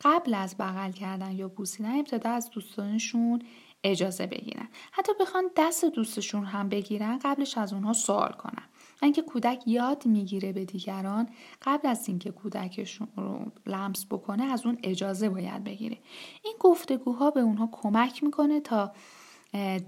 قبل 0.00 0.34
از 0.34 0.56
بغل 0.58 0.92
کردن 0.92 1.32
یا 1.32 1.48
بوسیدن 1.48 1.98
ابتدا 1.98 2.30
از 2.30 2.50
دوستانشون 2.50 3.42
اجازه 3.84 4.26
بگیرن. 4.26 4.68
حتی 4.92 5.12
بخوان 5.20 5.44
دست 5.56 5.84
دوستشون 5.84 6.44
هم 6.44 6.68
بگیرن 6.68 7.18
قبلش 7.18 7.58
از 7.58 7.72
اونها 7.72 7.92
سوال 7.92 8.32
کنن. 8.32 8.62
اینکه 9.02 9.22
کودک 9.22 9.62
یاد 9.66 10.06
می‌گیره 10.06 10.52
به 10.52 10.64
دیگران 10.64 11.28
قبل 11.62 11.88
از 11.88 12.08
اینکه 12.08 12.30
کودکشون 12.30 13.08
رو 13.16 13.52
لمس 13.66 14.06
بکنه 14.06 14.44
از 14.44 14.66
اون 14.66 14.78
اجازه 14.82 15.28
باید 15.28 15.64
بگیره. 15.64 15.98
این 16.44 16.54
گفتگوها 16.60 17.30
به 17.30 17.40
اونها 17.40 17.68
کمک 17.72 18.24
می‌کنه 18.24 18.60
تا 18.60 18.92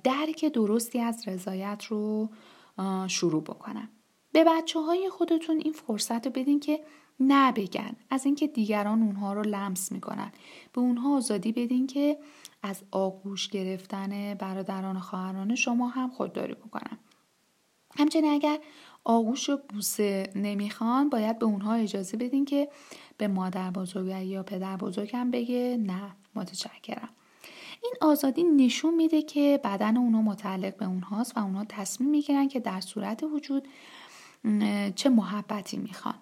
درک 0.04 0.44
درستی 0.44 1.00
از 1.00 1.28
رضایت 1.28 1.84
رو 1.84 2.30
شروع 3.06 3.42
بکنن. 3.42 3.88
به 4.32 4.44
بچه 4.44 4.80
های 4.80 5.10
خودتون 5.10 5.60
این 5.64 5.72
فرصت 5.72 6.26
رو 6.26 6.32
بدین 6.32 6.60
که 6.60 6.80
نبگن. 7.20 7.96
از 8.10 8.26
اینکه 8.26 8.46
دیگران 8.46 9.02
اونها 9.02 9.32
رو 9.32 9.42
لمس 9.42 9.92
می‌کنن. 9.92 10.32
به 10.72 10.80
اونها 10.80 11.16
آزادی 11.16 11.52
بدین 11.52 11.86
که 11.86 12.18
از 12.62 12.82
آغوش 12.90 13.48
گرفتن 13.48 14.34
برادران 14.34 14.96
و 14.96 15.00
خواهران 15.00 15.54
شما 15.54 15.88
هم 15.88 16.10
خودداری 16.10 16.54
بکنن. 16.54 16.98
همچنین 17.98 18.32
اگر 18.32 18.58
آغوش 19.04 19.50
و 19.50 19.58
بوسه 19.68 20.30
نمی‌خوان 20.34 21.08
باید 21.08 21.38
به 21.38 21.46
اونها 21.46 21.74
اجازه 21.74 22.16
بدین 22.16 22.44
که 22.44 22.68
به 23.16 23.28
مادر 23.28 23.70
بزرگ 23.70 24.26
یا 24.26 24.42
پدر 24.42 24.76
بزرگم 24.76 25.30
بگه 25.30 25.76
نه 25.80 26.16
متشکرم. 26.34 27.08
این 27.82 27.92
آزادی 28.00 28.42
نشون 28.42 28.94
میده 28.94 29.22
که 29.22 29.60
بدن 29.64 29.96
اونها 29.96 30.22
متعلق 30.22 30.76
به 30.76 30.86
اونهاست 30.86 31.36
و 31.36 31.40
اونها 31.40 31.64
تصمیم 31.68 32.10
می‌گیرن 32.10 32.48
که 32.48 32.60
در 32.60 32.80
صورت 32.80 33.22
وجود 33.22 33.68
چه 34.94 35.08
محبتی 35.08 35.76
می‌خوان. 35.76 36.14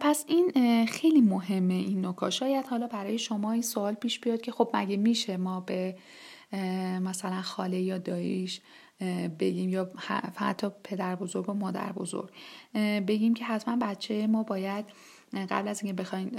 پس 0.00 0.24
این 0.28 0.86
خیلی 0.86 1.20
مهمه 1.20 1.74
این 1.74 2.06
نکات 2.06 2.30
شاید 2.30 2.66
حالا 2.66 2.86
برای 2.86 3.18
شما 3.18 3.52
این 3.52 3.62
سوال 3.62 3.94
پیش 3.94 4.20
بیاد 4.20 4.40
که 4.40 4.52
خب 4.52 4.70
مگه 4.74 4.96
میشه 4.96 5.36
ما 5.36 5.60
به 5.60 5.96
مثلا 7.00 7.42
خاله 7.42 7.80
یا 7.80 7.98
داییش 7.98 8.60
بگیم 9.38 9.70
یا 9.70 9.90
حتی 10.36 10.68
پدر 10.84 11.16
بزرگ 11.16 11.48
و 11.48 11.52
مادر 11.52 11.92
بزرگ 11.92 12.30
بگیم 13.06 13.34
که 13.34 13.44
حتما 13.44 13.76
بچه 13.76 14.26
ما 14.26 14.42
باید 14.42 14.84
قبل 15.32 15.68
از 15.68 15.82
اینکه 15.82 16.02
بخواین 16.02 16.30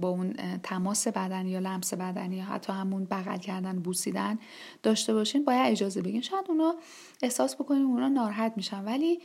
با 0.00 0.08
اون 0.08 0.32
تماس 0.62 1.08
بدنی 1.08 1.50
یا 1.50 1.58
لمس 1.58 1.94
بدنی 1.94 2.36
یا 2.36 2.44
حتی 2.44 2.72
همون 2.72 3.04
بغل 3.04 3.38
کردن 3.38 3.78
بوسیدن 3.78 4.38
داشته 4.82 5.14
باشین 5.14 5.44
باید 5.44 5.72
اجازه 5.72 6.02
بگین. 6.02 6.20
شاید 6.20 6.44
اونا 6.48 6.74
احساس 7.22 7.54
بکنیم 7.54 7.86
اونا 7.86 8.08
ناراحت 8.08 8.52
میشن. 8.56 8.84
ولی 8.84 9.18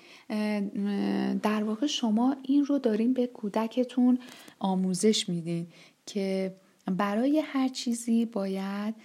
در 1.42 1.63
واقع 1.63 1.88
شما 1.88 2.36
این 2.44 2.66
رو 2.66 2.80
دارین 2.80 3.13
به 3.13 3.28
کودکتون 3.28 4.20
آموزش 4.60 5.30
میدین 5.30 5.68
که 6.06 6.56
برای 6.98 7.39
هر 7.39 7.68
چیزی 7.68 8.25
باید 8.25 8.96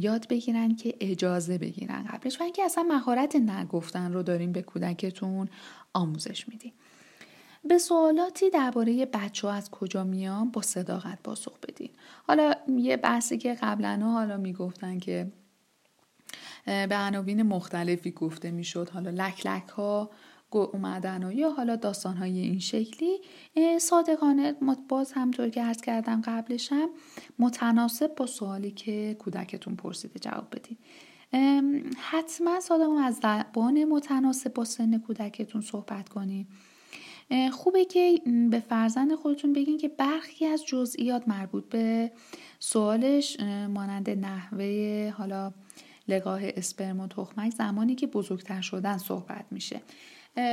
یاد 0.00 0.28
بگیرن 0.28 0.76
که 0.76 0.94
اجازه 1.00 1.58
بگیرن 1.58 2.04
قبلش 2.12 2.40
و 2.40 2.44
اینکه 2.44 2.62
اصلا 2.64 2.82
مهارت 2.82 3.36
نگفتن 3.36 4.12
رو 4.12 4.22
داریم 4.22 4.52
به 4.52 4.62
کودکتون 4.62 5.48
آموزش 5.92 6.48
میدیم 6.48 6.72
به 7.68 7.78
سوالاتی 7.78 8.50
درباره 8.50 9.06
بچه 9.06 9.48
ها 9.48 9.54
از 9.54 9.70
کجا 9.70 10.04
میان 10.04 10.50
با 10.50 10.62
صداقت 10.62 11.22
پاسخ 11.22 11.58
بدین. 11.58 11.90
حالا 12.26 12.54
یه 12.68 12.96
بحثی 12.96 13.38
که 13.38 13.54
قبلا 13.54 14.00
حالا 14.02 14.36
می‌گفتن 14.36 14.98
که 14.98 15.32
به 16.66 16.96
عناوین 16.96 17.42
مختلفی 17.42 18.10
گفته 18.10 18.50
می‌شد. 18.50 18.88
حالا 18.88 19.10
لک 19.10 19.46
لک 19.46 19.68
ها 19.68 20.10
اومدن 20.50 21.24
و 21.24 21.32
یا 21.32 21.50
حالا 21.50 21.76
داستان 21.76 22.16
های 22.16 22.38
این 22.38 22.58
شکلی. 22.58 23.20
صادقانه 23.80 24.54
باز 24.88 25.12
همطور 25.12 25.48
که 25.48 25.62
عرض 25.62 25.80
کردم 25.80 26.22
قبلشم 26.24 26.88
متناسب 27.38 28.14
با 28.14 28.26
سوالی 28.26 28.70
که 28.70 29.16
کودکتون 29.18 29.76
پرسیده 29.76 30.18
جواب 30.18 30.46
بدید 30.52 30.78
حتما 31.98 32.60
صادقانه 32.60 33.06
از 33.06 33.16
زبان 33.16 33.84
متناسب 33.84 34.54
با 34.54 34.64
سن 34.64 34.98
کودکتون 34.98 35.60
صحبت 35.60 36.08
کنید 36.08 36.46
خوبه 37.52 37.84
که 37.84 38.20
به 38.50 38.60
فرزند 38.60 39.14
خودتون 39.14 39.52
بگین 39.52 39.78
که 39.78 39.88
برخی 39.88 40.46
از 40.46 40.64
جزئیات 40.64 41.28
مربوط 41.28 41.68
به 41.68 42.10
سوالش 42.58 43.40
مانند 43.68 44.10
نحوه 44.10 45.14
حالا 45.16 45.52
لگاه 46.08 46.40
اسپرم 46.44 47.00
و 47.00 47.06
تخمک 47.06 47.52
زمانی 47.52 47.94
که 47.94 48.06
بزرگتر 48.06 48.60
شدن 48.60 48.98
صحبت 48.98 49.44
میشه. 49.50 49.80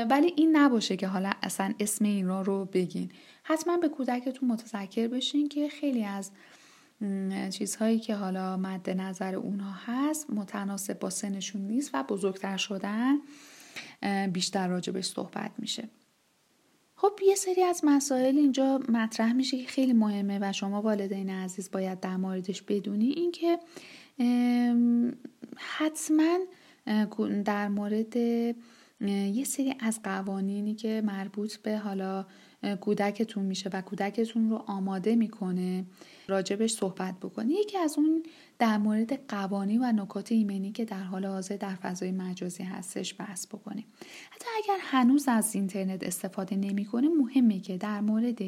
ولی 0.10 0.34
این 0.36 0.58
نباشه 0.58 0.98
که 0.98 1.08
حالا 1.08 1.32
اصلا 1.44 1.74
اسم 1.80 2.06
این 2.06 2.28
را 2.28 2.42
رو 2.42 2.66
بگین. 2.66 3.12
حتما 3.44 3.78
به 3.78 3.90
کودکتون 3.90 4.50
متذکر 4.50 5.08
بشین 5.08 5.50
که 5.50 5.70
خیلی 5.70 6.04
از 6.04 6.32
چیزهایی 7.50 8.00
که 8.00 8.16
حالا 8.16 8.58
مد 8.58 8.90
نظر 8.90 9.36
اونها 9.36 9.72
هست 9.86 10.30
متناسب 10.30 11.00
با 11.00 11.10
سنشون 11.10 11.62
نیست 11.62 11.90
و 11.94 12.04
بزرگتر 12.04 12.58
شدن 12.58 13.18
بیشتر 14.32 14.68
راجبش 14.68 15.06
صحبت 15.06 15.52
میشه. 15.58 15.90
خب 17.04 17.20
یه 17.28 17.36
سری 17.36 17.64
از 17.64 17.82
مسائل 17.84 18.38
اینجا 18.38 18.80
مطرح 18.90 19.34
میشه 19.34 19.58
که 19.58 19.68
خیلی 19.68 19.94
مهمه 19.94 20.40
و 20.42 20.52
شما 20.52 20.82
والدین 20.82 21.30
عزیز 21.30 21.72
باید 21.72 22.00
در 22.00 22.18
موردش 22.18 22.62
بدونی. 22.62 23.10
اینکه 23.10 23.60
حتما 25.58 26.38
در 27.46 27.68
مورد 27.68 28.16
یه 29.36 29.44
سری 29.44 29.76
از 29.80 30.00
قوانینی 30.04 30.76
که 30.76 31.02
مربوط 31.06 31.56
به 31.56 31.78
حالا 31.78 32.26
کودکتون 32.82 33.46
میشه 33.46 33.70
و 33.74 33.82
کودکتون 33.82 34.50
رو 34.50 34.56
آماده 34.56 35.16
می‌کنه 35.16 35.86
راجبش 36.28 36.74
صحبت 36.74 37.20
بکنی. 37.20 37.54
یکی 37.54 37.78
از 37.78 37.98
اون 37.98 38.24
در 38.60 38.78
مورد 38.78 39.28
قوانین 39.28 39.84
و 39.84 39.92
نکات 39.92 40.32
ایمنی 40.32 40.72
که 40.72 40.86
در 40.86 41.04
حال 41.04 41.26
حاضر 41.26 41.58
در 41.58 41.76
فضای 41.76 42.12
مجازی 42.12 42.64
هستش 42.64 43.16
بحث 43.20 43.48
بکنیم. 43.48 43.86
حتی 44.32 44.46
اگر 44.64 44.78
هنوز 44.82 45.28
از 45.28 45.56
اینترنت 45.56 46.04
استفاده 46.04 46.56
نمی 46.56 46.88
مهمه 46.94 47.60
که 47.60 47.78
در 47.78 48.02
مورد 48.02 48.42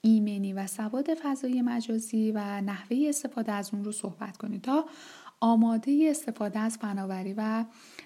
ایمنی 0.00 0.52
و 0.52 0.66
سواد 0.66 1.14
فضای 1.22 1.62
مجازی 1.62 2.32
و 2.32 2.60
نحوه 2.60 3.06
استفاده 3.08 3.52
از 3.52 3.70
اون 3.74 3.84
رو 3.84 3.92
صحبت 3.92 4.36
کنید 4.36 4.62
تا 4.62 4.84
آماده 5.40 6.06
استفاده 6.10 6.58
از 6.58 6.78
فناوری 6.78 7.34
و 7.36 7.64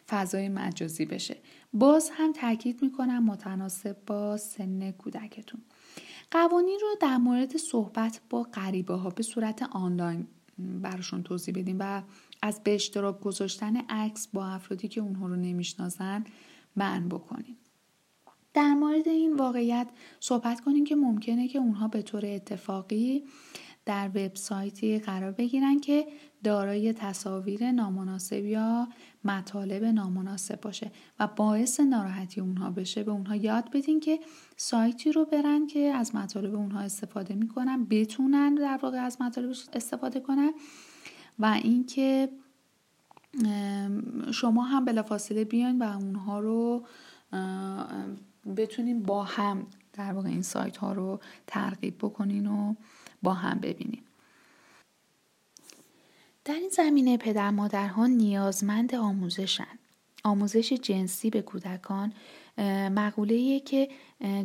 فضای 0.09 0.49
مجازی 0.49 1.05
بشه. 1.05 1.37
باز 1.73 2.11
هم 2.13 2.33
تاکید 2.33 2.83
می‌کنم 2.83 3.25
متناسب 3.25 3.97
با 4.07 4.37
سن 4.37 4.91
کودکتون. 4.91 5.61
قوانین 6.33 6.79
رو 6.83 6.89
در 7.01 7.17
مورد 7.17 7.57
صحبت 7.57 8.21
با 8.31 8.43
غریبه 8.43 8.95
ها 8.95 9.11
به 9.11 9.23
صورت 9.23 9.63
آنلاین 9.63 10.27
براشون 10.59 11.23
توضیح 11.23 11.55
بدیم 11.55 11.77
و 11.81 12.03
از 12.43 12.61
به 12.65 12.75
اشتراک 12.75 13.21
گذاشتن 13.21 13.77
عکس 13.77 14.29
با 14.33 14.47
افرادی 14.47 14.89
که 14.89 15.01
اونها 15.01 15.27
رو 15.27 15.37
نمی‌شناسن 15.37 16.25
من 16.77 17.09
بکنیم. 17.09 17.57
در 18.55 18.75
مورد 18.75 19.09
این 19.09 19.37
واقعیت 19.37 19.89
صحبت 20.21 20.61
کنیم 20.61 20.85
که 20.85 20.97
ممکنه 20.97 21.49
که 21.49 21.59
اونها 21.59 21.89
به 21.89 22.03
طور 22.03 22.27
اتفاقی 22.27 23.25
در 23.85 24.09
وبسایتی 24.09 24.99
قرار 24.99 25.33
بگیرن 25.33 25.81
که 25.81 26.07
دارای 26.45 26.93
تصاویر 26.93 27.73
نامناسب 27.73 28.45
یا 28.45 28.89
مطالب 29.25 29.85
نامناسب 29.85 30.61
باشه 30.61 30.91
و 31.19 31.27
باعث 31.27 31.81
ناراحتی 31.81 32.41
اونها 32.41 32.71
بشه. 32.71 33.03
به 33.03 33.11
اونها 33.11 33.37
یاد 33.37 33.71
بدین 33.73 34.01
که 34.01 34.21
سایتی 34.57 35.13
رو 35.13 35.25
برن 35.25 35.67
که 35.67 35.79
از 35.79 36.15
مطالب 36.15 36.55
اونها 36.55 36.81
استفاده 36.81 37.35
می‌کنن 37.35 37.85
بتونن 37.85 38.55
در 38.55 38.79
واقع 38.83 38.99
از 38.99 39.21
مطالب 39.21 39.51
استفاده 39.73 40.21
کنن 40.21 40.53
و 41.39 41.47
اینکه 41.63 42.29
شما 44.33 44.63
هم 44.63 44.85
بلافاصله 44.85 45.45
بیاین 45.45 45.79
و 45.79 45.83
اونها 45.83 46.41
رو 46.41 46.87
بتونین 48.57 49.03
با 49.03 49.25
هم 49.25 49.67
در 49.93 50.13
واقع 50.13 50.29
این 50.29 50.43
سایت 50.43 50.77
ها 50.77 50.93
رو 50.93 51.21
ترغیب 51.47 51.99
بکنین 51.99 52.47
و 52.47 52.75
با 53.23 53.35
هم 53.35 53.59
ببینیم 53.59 54.03
در 56.45 56.55
این 56.55 56.69
زمینه 56.69 57.17
پدر 57.17 57.51
مادرها 57.51 58.07
نیازمند 58.07 58.95
آموزشن 58.95 59.79
آموزش 60.25 60.73
جنسی 60.73 61.31
به 61.31 61.43
کودکان 61.43 62.13
مقوله 62.91 63.61
که 63.61 63.89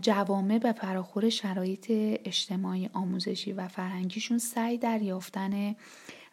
جوامع 0.01 0.57
به 0.57 0.71
فراخور 0.71 1.29
شرایط 1.29 1.85
اجتماعی 1.89 2.89
آموزشی 2.93 3.53
و 3.53 3.67
فرهنگیشون 3.67 4.37
سعی 4.37 4.77
در 4.77 5.01
یافتن 5.01 5.75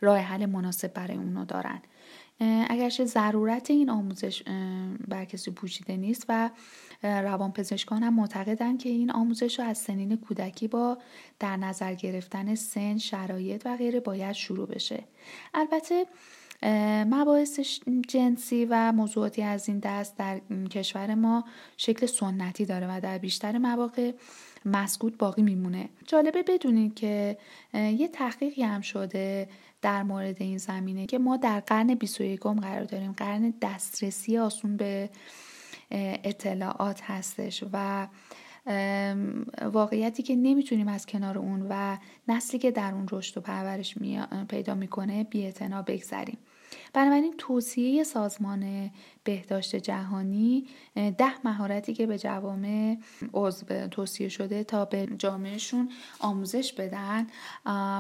راه 0.01 0.19
حل 0.19 0.47
مناسب 0.47 0.93
برای 0.93 1.17
اونو 1.17 1.45
دارن. 1.45 1.83
اگرچه 2.41 3.05
ضرورت 3.05 3.71
این 3.71 3.91
آموزش 3.91 4.43
بر 5.09 5.25
کسی 5.25 5.51
پوشیده 5.51 5.97
نیست 5.97 6.27
و 6.29 6.51
روانپزشکان 7.03 8.03
هم 8.03 8.15
معتقدند 8.15 8.79
که 8.79 8.89
این 8.89 9.11
آموزش 9.11 9.59
رو 9.59 9.65
از 9.65 9.79
سنین 9.79 10.17
کودکی 10.17 10.69
با 10.69 10.99
در 11.41 11.57
نظر 11.57 11.95
گرفتن 11.95 12.55
سن 12.55 12.99
شرایط 12.99 13.63
و 13.65 13.77
غیره 13.77 14.01
باید 14.01 14.33
شروع 14.33 14.69
بشه. 14.69 15.05
البته 15.55 16.07
مباحث 17.07 17.61
جنسی 18.09 18.65
و 18.71 18.93
موضوعاتی 18.93 19.43
از 19.43 19.69
این 19.69 19.79
دست 19.79 20.17
در 20.17 20.41
کشور 20.71 21.15
ما 21.15 21.45
شکل 21.77 22.07
سنتی 22.07 22.65
داره 22.65 22.97
و 22.97 23.01
در 23.01 23.19
بیشتر 23.19 23.59
مواقع 23.59 24.13
مسکوت 24.65 25.19
باقی 25.19 25.43
میمونه. 25.43 25.89
جالبه 26.07 26.43
بدونید 26.43 26.95
که 26.95 27.39
یه 27.75 28.09
تحقیقی 28.09 28.63
هم 28.63 28.81
شده 28.81 29.49
در 29.85 30.03
مورد 30.03 30.43
این 30.43 30.59
زمینه 30.59 31.07
که 31.07 31.19
ما 31.19 31.37
در 31.37 31.61
قرن 31.61 31.95
21 31.95 32.41
قرار 32.41 32.85
داریم. 32.85 33.13
قرن 33.13 33.55
دسترسی 33.63 34.39
آسون 34.39 34.77
به 34.77 35.11
اطلاعات 36.25 37.01
هستش 37.03 37.65
و 37.73 38.07
واقعیتی 39.63 40.23
که 40.23 40.37
نمی‌تونیم 40.37 40.89
از 40.89 41.07
کنار 41.07 41.39
اون 41.39 41.67
و 41.71 41.97
نسلی 42.29 42.59
که 42.59 42.71
در 42.71 42.93
اون 42.95 43.07
رشد 43.13 43.39
و 43.39 43.41
پرورش 43.41 43.95
پیدا 44.49 44.75
می‌کنه 44.75 45.25
بی 45.25 45.53
بگذریم. 45.87 46.39
بنابراین 46.93 47.35
توصیه 47.39 48.05
سازمان 48.05 48.91
بهداشت 49.25 49.77
جهانی 49.77 50.67
ده 50.95 51.47
مهارتی 51.47 51.95
که 51.95 52.07
به 52.07 52.19
جوامع 52.19 52.97
عضو 53.35 53.87
توصیه 53.89 54.29
شده 54.29 54.65
تا 54.65 54.85
به 54.85 55.07
جامعهشون 55.19 55.89
آموزش 56.21 56.73
بدن 56.73 57.27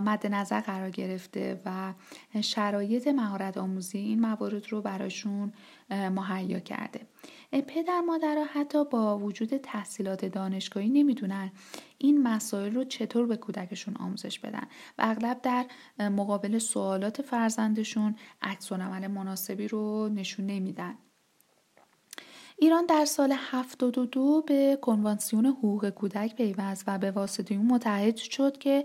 مد 0.05 0.27
نظر 0.27 0.61
قرار 0.61 0.91
گرفته 0.91 1.61
و 1.67 1.95
شرایط 2.41 3.09
مهارت 3.09 3.59
آموزی 3.59 3.99
این 3.99 4.21
موارد 4.21 4.73
رو 4.73 4.83
براشون 4.83 5.53
مهیا 5.91 6.61
کرده. 6.61 7.01
پدر 7.53 8.01
مادرها 8.01 8.45
حتی 8.45 8.85
با 8.85 9.19
وجود 9.19 9.57
تحصیلات 9.57 10.25
دانشگاهی 10.25 10.89
نمی‌دونن 10.89 11.53
این 11.99 12.23
مسائل 12.23 12.75
رو 12.75 12.85
چطور 12.85 13.27
به 13.27 13.37
کودکشون 13.37 13.97
آموزش 13.97 14.39
بدن. 14.39 14.67
و 14.99 15.03
اغلب 15.05 15.41
در 15.43 15.67
مقابل 16.09 16.59
سوالات 16.59 17.23
فرزندشون 17.23 18.17
عکس 18.43 18.73
عمل 18.73 19.07
مناسبی 19.07 19.69
رو 19.69 20.09
نشون 20.09 20.47
نمیدن. 20.47 20.95
ایران 22.59 22.87
در 22.87 23.05
سال 23.05 23.35
72 23.37 24.43
به 24.47 24.79
کنوانسیون 24.83 25.47
حقوق 25.47 25.91
کودک 25.91 26.37
پیوست 26.37 26.85
و 26.87 26.99
به 26.99 27.11
واسطه 27.11 27.55
اون 27.55 27.67
متحد 27.67 28.17
شد 28.17 28.59
که 28.59 28.85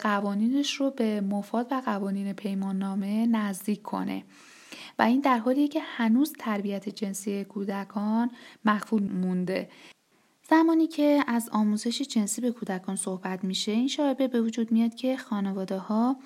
قوانینش 0.00 0.74
رو 0.74 0.90
به 0.90 1.20
مفاد 1.20 1.66
و 1.70 1.82
قوانین 1.86 2.32
پیمان 2.32 2.78
نامه 2.78 3.26
نزدیک 3.26 3.82
کنه. 3.82 4.24
و 4.98 5.02
این 5.02 5.20
در 5.20 5.38
حالیه 5.38 5.68
که 5.68 5.80
هنوز 5.80 6.32
تربیت 6.38 6.88
جنسی 6.88 7.44
کودکان 7.44 8.30
مخفول 8.64 9.12
مونده. 9.12 9.68
زمانی 10.50 10.86
که 10.86 11.24
از 11.26 11.48
آموزش 11.52 12.02
جنسی 12.02 12.40
به 12.40 12.50
کودکان 12.50 12.96
صحبت 12.96 13.44
میشه 13.44 13.72
این 13.72 13.88
شایبه 13.88 14.28
به 14.28 14.40
وجود 14.40 14.72
میاد 14.72 14.94
که 14.94 15.16
خانواده 15.16 15.78
ها 15.78 16.16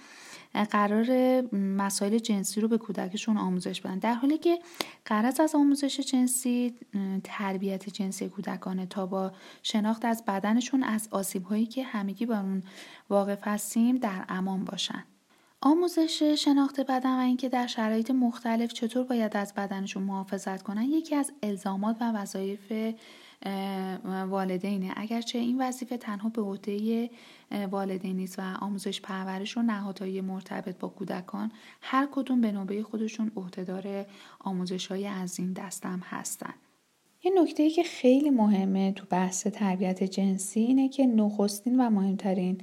قرار 0.70 1.40
مسائل 1.56 2.18
جنسی 2.18 2.60
رو 2.60 2.68
به 2.68 2.78
کودکشون 2.78 3.38
آموزش 3.38 3.80
بدن. 3.80 3.98
در 3.98 4.14
حالی 4.14 4.38
که 4.38 4.58
قرض 5.04 5.40
از 5.40 5.54
آموزش 5.54 6.00
جنسی 6.00 6.74
تربیت 7.24 7.88
جنسی 7.88 8.28
کودکانه 8.28 8.86
تا 8.86 9.06
با 9.06 9.32
شناخت 9.62 10.04
از 10.04 10.24
بدنشون 10.24 10.82
از 10.82 11.08
آسیب 11.10 11.44
هایی 11.44 11.66
که 11.66 11.84
همگی 11.84 12.26
با 12.26 12.38
اون 12.38 12.62
واقف 13.10 13.38
هستیم 13.42 13.96
در 13.96 14.24
امان 14.28 14.64
باشن. 14.64 15.04
آموزش 15.64 16.22
شناخت 16.22 16.80
بدن 16.80 17.16
و 17.16 17.20
اینکه 17.20 17.48
در 17.48 17.66
شرایط 17.66 18.10
مختلف 18.10 18.72
چطور 18.72 19.04
باید 19.04 19.36
از 19.36 19.54
بدنشون 19.54 20.02
محافظت 20.02 20.62
کنن 20.62 20.82
یکی 20.82 21.14
از 21.14 21.32
الزامات 21.42 21.96
و 22.00 22.12
وظایف 22.12 22.72
والدینه. 24.28 24.92
اگرچه 24.96 25.38
این 25.38 25.62
وظیفه 25.62 25.96
تنها 25.96 26.28
به 26.28 26.42
عهده 26.42 27.10
والدین 27.70 28.16
نیست 28.16 28.38
و 28.38 28.42
آموزش 28.60 29.00
پرورش 29.00 29.56
و 29.56 29.62
نهادهای 29.62 30.20
مرتبط 30.20 30.78
با 30.78 30.88
کودکان 30.88 31.52
هر 31.80 32.08
کدوم 32.12 32.40
به 32.40 32.52
نوبه 32.52 32.82
خودشون 32.82 33.32
عهدهدار 33.36 34.06
آموزش 34.40 34.86
های 34.86 35.06
از 35.06 35.38
این 35.38 35.52
دستم 35.52 36.00
هستن. 36.04 36.54
یه 37.24 37.32
نکته 37.42 37.70
که 37.70 37.82
خیلی 37.82 38.30
مهمه 38.30 38.92
تو 38.92 39.06
بحث 39.10 39.46
تربیت 39.46 40.02
جنسی 40.02 40.60
اینه 40.60 40.88
که 40.88 41.06
نخستین 41.06 41.80
و 41.80 41.90
مهمترین 41.90 42.58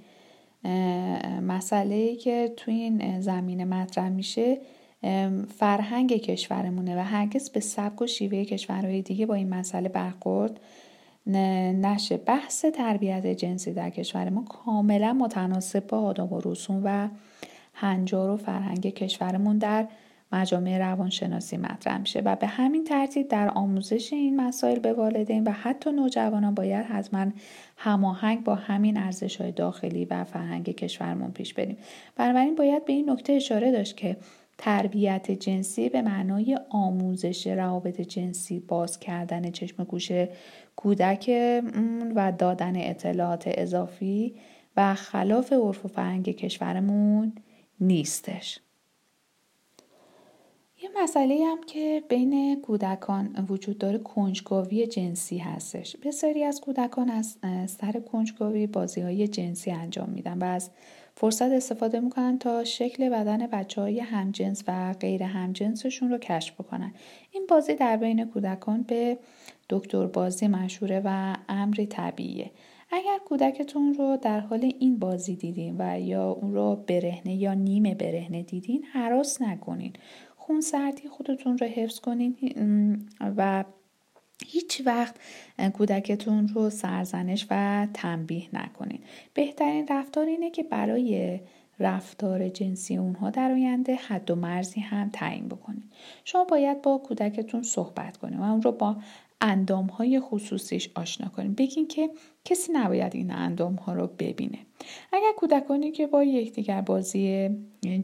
مسئله 1.42 2.16
که 2.16 2.54
توی 2.58 2.74
این 2.74 3.22
زمینه 3.22 3.66
مطرح 3.66 4.10
میشه 4.10 4.58
فرهنگ 5.58 6.14
کشورمونه 6.14 6.96
و 6.98 7.00
هرگز 7.00 7.50
به 7.50 7.60
سبک 7.60 8.02
و 8.02 8.08
شیوه 8.08 8.44
کشورهای 8.44 9.02
دیگه 9.02 9.26
با 9.26 9.34
این 9.34 9.50
مسئله 9.50 9.90
برخورد 9.90 10.60
نشه. 11.28 12.18
بحث 12.18 12.66
تربیت 12.66 13.28
جنسی 13.28 13.74
در 13.74 13.90
کشور 13.90 14.30
ما 14.30 14.44
کاملا 14.44 15.14
متناسب 15.14 15.88
با 15.88 16.00
آداب 16.00 16.34
و 16.34 16.42
رسوم 16.46 16.82
و 16.84 17.10
هنجار 17.74 18.30
و 18.30 18.38
فرهنگ 18.38 18.94
کشورمون 18.94 19.58
در 19.58 19.88
مجامع 20.32 20.78
روانشناسی 20.78 21.58
مطرح 21.58 21.98
میشه 21.98 22.22
و 22.26 22.36
به 22.36 22.48
همین 22.48 22.84
ترتیب 22.84 23.28
در 23.28 23.50
آموزش 23.50 24.14
این 24.14 24.42
مسائل 24.42 24.80
به 24.80 24.94
والدین 24.94 25.44
و 25.44 25.52
حتی 25.52 25.92
نوجوانان 25.92 26.56
باید 26.56 26.86
حتما 26.86 27.26
هماهنگ 27.78 28.44
با 28.44 28.56
همین 28.56 28.98
ارزش 28.98 29.42
های 29.42 29.52
داخلی 29.52 30.06
و 30.06 30.24
فرهنگ 30.24 30.66
کشورمون 30.66 31.32
پیش 31.32 31.54
بریم. 31.54 31.78
بنابراین 32.16 32.56
باید 32.56 32.86
به 32.86 32.94
این 32.94 33.10
نکته 33.10 33.34
اشاره 33.34 33.72
داشت 33.72 33.98
که 33.98 34.18
تربیت 34.58 35.32
جنسی 35.32 35.90
به 35.90 36.02
معنای 36.02 36.60
آموزش 36.70 37.48
روابط 37.48 38.02
جنسی 38.02 38.60
باز 38.60 39.00
کردن 39.00 39.52
چشم 39.52 39.84
گوش 39.84 40.12
کودک 40.76 41.32
و 42.16 42.32
دادن 42.38 42.74
اطلاعات 42.76 43.44
اضافی 43.48 44.36
و 44.78 44.94
خلاف 44.94 45.54
عرف 45.54 45.86
و 45.86 45.88
فرهنگ 45.88 46.30
کشورمون 46.30 47.34
نیستش. 47.80 48.60
یه 50.84 50.90
مسئله 51.04 51.46
هم 51.46 51.64
که 51.64 52.04
بین 52.10 52.62
کودکان 52.62 53.46
وجود 53.50 53.78
داره 53.78 53.98
کنجکاوی 53.98 54.88
جنسی 54.88 55.38
هستش. 55.38 55.98
بسیاری 55.98 56.44
از 56.44 56.62
کودکان 56.62 57.10
از 57.10 57.38
سر 57.66 57.92
کنجکاوی 57.92 58.68
بازی 58.68 59.02
های 59.02 59.28
جنسی 59.28 59.72
انجام 59.72 60.10
میدن 60.10 60.38
و 60.38 60.44
از 60.44 60.70
فرصت 61.16 61.52
استفاده 61.52 62.00
می‌کنن 62.00 62.40
تا 62.40 62.64
شکل 62.64 63.10
بدن 63.10 63.48
بچه 63.48 63.82
های 63.82 64.00
همجنس 64.00 64.64
و 64.68 64.94
غیر 64.94 65.24
همجنسشون 65.24 66.10
رو 66.10 66.18
کشف 66.18 66.54
بکنن. 66.54 66.94
این 67.32 67.46
بازی 67.50 67.76
در 67.76 67.98
بین 67.98 68.26
کودکان 68.26 68.82
به 68.84 69.18
دکتر 69.70 70.08
بازی 70.08 70.48
مشهوره 70.48 71.02
و 71.06 71.36
امری 71.50 71.86
طبیعیه. 71.86 72.52
اگر 72.92 73.20
کودکتون 73.26 73.94
رو 73.94 74.18
در 74.18 74.40
حال 74.40 74.72
این 74.80 75.00
بازی 75.00 75.36
دیدین 75.36 75.76
و 75.80 76.00
یا 76.00 76.32
اون 76.32 76.54
رو 76.54 76.76
برهنه 76.88 77.36
یا 77.36 77.54
نیمه 77.54 77.96
برهنه 77.96 78.44
دیدین 78.44 78.84
حراس 78.84 79.42
نکنین. 79.42 79.94
خون 80.50 80.62
سردی 80.62 81.08
خودتون 81.08 81.58
رو 81.58 81.68
حفظ 81.68 82.00
کنین. 82.00 82.36
و 83.38 83.64
هیچ 84.46 84.82
وقت 84.86 85.16
کودکتون 85.74 86.48
رو 86.48 86.70
سرزنش 86.70 87.48
و 87.50 87.88
تنبیه 87.94 88.48
نکنین. 88.54 89.00
بهترین 89.34 89.88
رفتار 89.90 90.26
اینه 90.26 90.52
که 90.52 90.64
برای 90.64 91.40
رفتار 91.80 92.50
جنسی 92.50 92.98
اونها 92.98 93.30
در 93.30 93.52
آینده 93.52 93.96
حد 93.96 94.32
و 94.32 94.36
مرزی 94.36 94.80
هم 94.80 95.10
تعیین 95.14 95.48
بکنید 95.48 95.92
شما 96.24 96.44
باید 96.44 96.82
با 96.82 96.98
کودکتون 96.98 97.64
صحبت 97.64 98.18
کنید 98.18 98.40
و 98.40 98.44
اون 98.44 98.62
رو 98.62 98.72
با 98.72 98.96
اندام 99.42 99.86
های 99.86 100.20
خصوصیش 100.20 100.90
آشنا 100.96 101.30
کنید 101.30 101.56
بگین 101.56 101.88
که 101.88 102.10
کسی 102.46 102.72
نباید 102.72 103.16
این 103.16 103.32
اندام 103.32 103.76
ها 103.76 103.94
رو 103.94 104.08
ببینه. 104.08 104.60
اگر 105.14 105.32
کودکانی 105.38 105.92
که 105.92 106.08
با 106.08 106.24
یکدیگر 106.24 106.82
بازی 106.82 107.50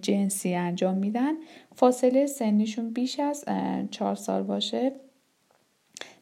جنسی 0.01 0.53
انجام 0.53 0.97
میدن 0.97 1.33
فاصله 1.75 2.25
سنیشون 2.25 2.93
بیش 2.93 3.19
از 3.19 3.45
چهار 3.91 4.15
سال 4.15 4.43
باشه. 4.43 4.91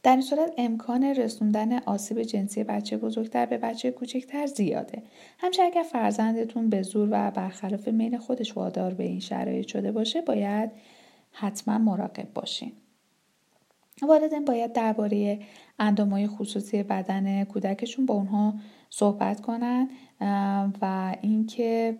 در 0.04 0.12
این 0.12 0.22
صورت 0.22 0.54
امکان 0.58 1.04
رسوندن 1.04 1.80
آسیب 1.80 2.22
جنسی 2.22 2.64
بچه 2.64 2.98
بزرگتر 2.98 3.46
به 3.46 3.58
بچه 3.58 3.92
کوچکتر 3.92 4.46
زیاده. 4.46 5.04
همچنین 5.40 5.72
اگر 5.72 5.84
فرزندتون 5.84 6.70
به 6.70 6.82
زور 6.82 7.08
و 7.12 7.32
برخلاف 7.32 7.88
میل 7.88 8.18
خودش 8.18 8.58
وادار 8.58 8.94
به 8.94 9.04
این 9.04 9.20
شرایط 9.20 9.68
شده 9.68 9.92
باشه 9.92 10.22
باید 10.22 10.72
حتما 11.32 11.78
مراقب 11.78 12.28
باشین. 12.34 12.72
والدین 14.02 14.46
باید 14.46 14.74
درباره 14.74 15.40
اندامهای 15.80 16.28
خصوصی 16.28 16.84
بدن 16.84 17.44
کودکشون 17.44 18.06
با 18.06 18.14
اونها 18.14 18.54
صحبت 18.90 19.42
کنن 19.42 19.90
و 20.82 21.16
اینکه 21.22 21.98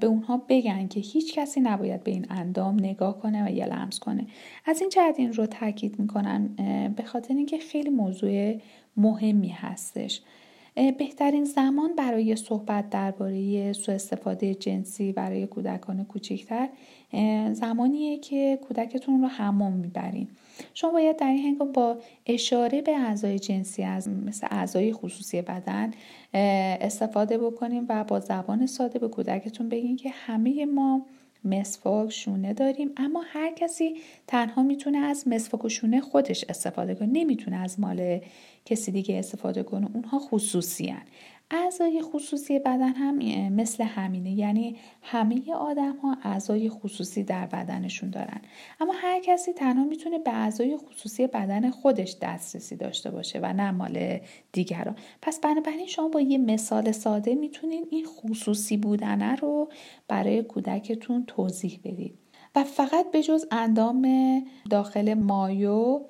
به 0.00 0.06
اونها 0.06 0.42
بگن 0.48 0.88
که 0.88 1.00
هیچ 1.00 1.34
کسی 1.34 1.60
نباید 1.60 2.04
به 2.04 2.10
این 2.10 2.26
اندام 2.30 2.74
نگاه 2.74 3.18
کنه 3.18 3.46
و 3.46 3.50
یا 3.50 3.66
لمس 3.66 3.98
کنه. 3.98 4.26
از 4.66 4.80
این 4.80 4.90
جهت 4.90 5.14
این 5.18 5.32
رو 5.32 5.46
تاکید 5.46 5.98
می‌کنم 5.98 6.48
به 6.96 7.02
خاطر 7.02 7.34
اینکه 7.34 7.58
خیلی 7.58 7.90
موضوع 7.90 8.58
مهمی 8.96 9.48
هستش. 9.48 10.22
بهترین 10.98 11.44
زمان 11.44 11.94
برای 11.96 12.36
صحبت 12.36 12.90
درباره 12.90 13.72
سوء 13.72 13.94
استفاده 13.94 14.54
جنسی 14.54 15.12
برای 15.12 15.46
کودکان 15.46 16.04
کوچکتر 16.04 16.68
زمانیه 17.52 18.18
که 18.18 18.58
کودکتون 18.68 19.22
رو 19.22 19.28
حمام 19.28 19.72
می‌برین. 19.72 20.28
شما 20.74 20.90
باید 20.90 21.16
در 21.16 21.26
این 21.26 21.38
هنگام 21.38 21.72
با 21.72 21.96
اشاره 22.26 22.82
به 22.82 22.96
اعضای 22.96 23.38
جنسی 23.38 23.82
از 23.82 24.08
مثل 24.08 24.46
اعضای 24.50 24.92
خصوصی 24.92 25.42
بدن 25.42 25.90
استفاده 26.80 27.38
بکنیم 27.38 27.86
و 27.88 28.04
با 28.04 28.20
زبان 28.20 28.66
ساده 28.66 28.98
به 28.98 29.08
کودکتون 29.08 29.68
بگین 29.68 29.96
که 29.96 30.10
همه 30.10 30.66
ما 30.66 31.06
مسواک 31.48 32.12
شونه 32.12 32.54
داریم. 32.54 32.92
اما 32.96 33.22
هر 33.26 33.52
کسی 33.52 33.96
تنها 34.26 34.62
می‌تونه 34.62 34.98
از 34.98 35.28
مسواک 35.28 35.64
و 35.64 35.68
شونه 35.68 36.00
خودش 36.00 36.44
استفاده 36.48 36.94
کنه. 36.94 37.08
نمی‌تونه 37.12 37.56
از 37.56 37.80
مال 37.80 38.20
کسی 38.64 38.92
دیگه 38.92 39.18
استفاده 39.18 39.62
کنه. 39.62 39.88
اونها 39.94 40.18
خصوصی 40.18 40.86
هن. 40.86 41.02
اعضای 41.50 42.02
خصوصی 42.02 42.58
بدن 42.58 42.92
هم 42.94 43.18
مثل 43.48 43.84
همینه. 43.84 44.32
یعنی 44.32 44.76
همه 45.02 45.54
آدم 45.54 45.96
ها 45.96 46.16
اعضای 46.22 46.70
خصوصی 46.70 47.24
در 47.24 47.46
بدنشون 47.46 48.10
دارن. 48.10 48.40
اما 48.80 48.92
هر 48.96 49.20
کسی 49.20 49.52
تنها 49.52 49.84
می‌تونه 49.84 50.18
به 50.18 50.30
اعضای 50.30 50.76
خصوصی 50.76 51.26
بدن 51.26 51.70
خودش 51.70 52.16
دسترسی 52.22 52.76
داشته 52.76 53.10
باشه 53.10 53.38
و 53.42 53.52
نه 53.52 53.70
مال 53.70 54.20
دیگران. 54.52 54.96
پس 55.22 55.40
بنابراین 55.40 55.86
شما 55.86 56.08
با 56.08 56.20
یه 56.20 56.38
مثال 56.38 56.92
ساده 56.92 57.34
می‌تونین 57.34 57.86
این 57.90 58.04
خصوصی 58.04 58.76
بودنه 58.76 59.36
رو 59.36 59.68
برای 60.08 60.42
کودکتون 60.42 61.24
توضیح 61.26 61.80
بدید 61.84 62.18
و 62.54 62.64
فقط 62.64 63.10
به 63.10 63.22
جز 63.22 63.46
اندام 63.50 64.06
داخل 64.70 65.14
مایو 65.14 66.00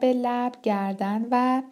به 0.00 0.12
لب 0.12 0.52
گردن 0.62 1.26
و 1.30 1.62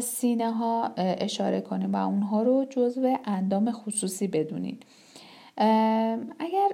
سینه 0.00 0.52
ها 0.52 0.94
اشاره 0.96 1.60
کنیم 1.60 1.92
و 1.92 1.96
اونها 1.96 2.42
رو 2.42 2.66
جزو 2.70 3.16
اندام 3.24 3.72
خصوصی 3.72 4.28
بدونید 4.28 4.86
اگر 6.38 6.68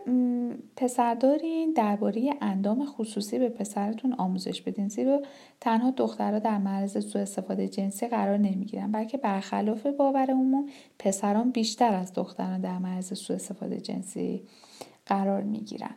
پسر 0.77 1.15
دارین 1.15 1.73
درباره 1.73 2.31
اندام 2.41 2.87
خصوصی 2.87 3.39
به 3.39 3.49
پسرتون 3.49 4.13
آموزش 4.13 4.63
بدین. 4.63 4.89
زیرا 4.89 5.23
تنها 5.61 5.91
دخترها 5.91 6.39
در 6.39 6.59
معرض 6.59 7.07
سوء 7.07 7.23
استفاده 7.23 7.69
جنسی 7.69 8.07
قرار 8.09 8.39
نمی‌گیرن 8.39 8.93
بلکه 8.93 9.19
برخلاف 9.19 9.87
باور 9.87 10.31
عموم 10.31 10.67
پسران 10.99 11.51
بیشتر 11.51 11.95
از 11.95 12.13
دختران 12.15 12.61
در 12.61 12.79
معرض 12.79 13.19
سوء 13.19 13.37
استفاده 13.37 13.81
جنسی 13.81 14.43
قرار 15.07 15.43
می‌گیرن. 15.43 15.95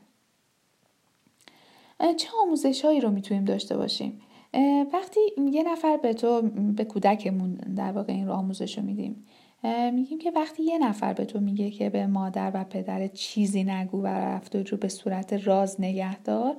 چه 2.18 2.30
آموزش 2.44 2.86
هایی 2.86 3.02
رو 3.02 3.12
می‌تونیم 3.12 3.46
داشته 3.46 3.78
باشیم؟ 3.78 4.22
وقتی 4.94 5.20
یه 5.52 5.64
نفر 5.64 5.98
به 5.98 6.14
تو 6.14 6.42
به 6.76 6.86
کودکمون 6.86 7.54
در 7.54 7.92
واقع 7.92 8.14
این 8.14 8.28
رو 8.28 8.34
آموزش 8.34 8.78
رو 8.78 8.84
میدیم 8.84 9.26
میگیم 9.94 10.20
که 10.20 10.32
وقتی 10.32 10.64
یه 10.64 10.78
نفر 10.78 11.14
به 11.14 11.26
تو 11.26 11.40
میگه 11.40 11.72
که 11.72 11.90
به 11.90 12.08
مادر 12.08 12.52
و 12.54 12.64
پدر 12.64 13.08
چیزی 13.08 13.64
نگو 13.64 14.02
و 14.02 14.08
رفت 14.08 14.56
رو 14.56 14.78
به 14.78 14.88
صورت 14.88 15.34
راز 15.34 15.82
نگهدار 15.82 16.56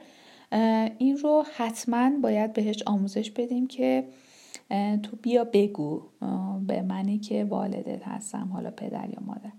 این 0.98 1.16
رو 1.16 1.44
حتما 1.57 2.11
باید 2.22 2.52
بهش 2.52 2.83
آموزش 2.87 3.30
بدیم 3.30 3.66
که 3.66 4.04
تو 5.02 5.16
بیا 5.22 5.44
بگو 5.44 6.02
به 6.66 6.83
منی 6.83 7.18
که 7.18 7.44
والدت 7.44 8.02
هستم 8.02 8.50
حالا 8.52 8.70
پدر 8.70 9.09
یا 9.09 9.20
مادر. 9.26 9.52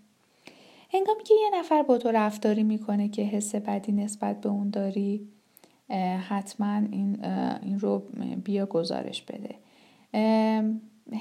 هنگامی 0.93 1.23
که 1.23 1.33
یه 1.33 1.59
نفر 1.59 1.83
با 1.83 1.97
تو 1.97 2.11
رفتاری 2.11 2.63
می‌کنه 2.63 3.09
که 3.09 3.21
حس 3.21 3.55
بدی 3.55 3.91
نسبت 3.91 4.41
به 4.41 4.49
اون 4.49 4.69
داری 4.69 5.27
حتما 6.29 6.75
این, 6.91 7.25
این 7.63 7.79
رو 7.79 8.03
بیا 8.43 8.65
گزارش 8.65 9.21
بده. 9.21 9.55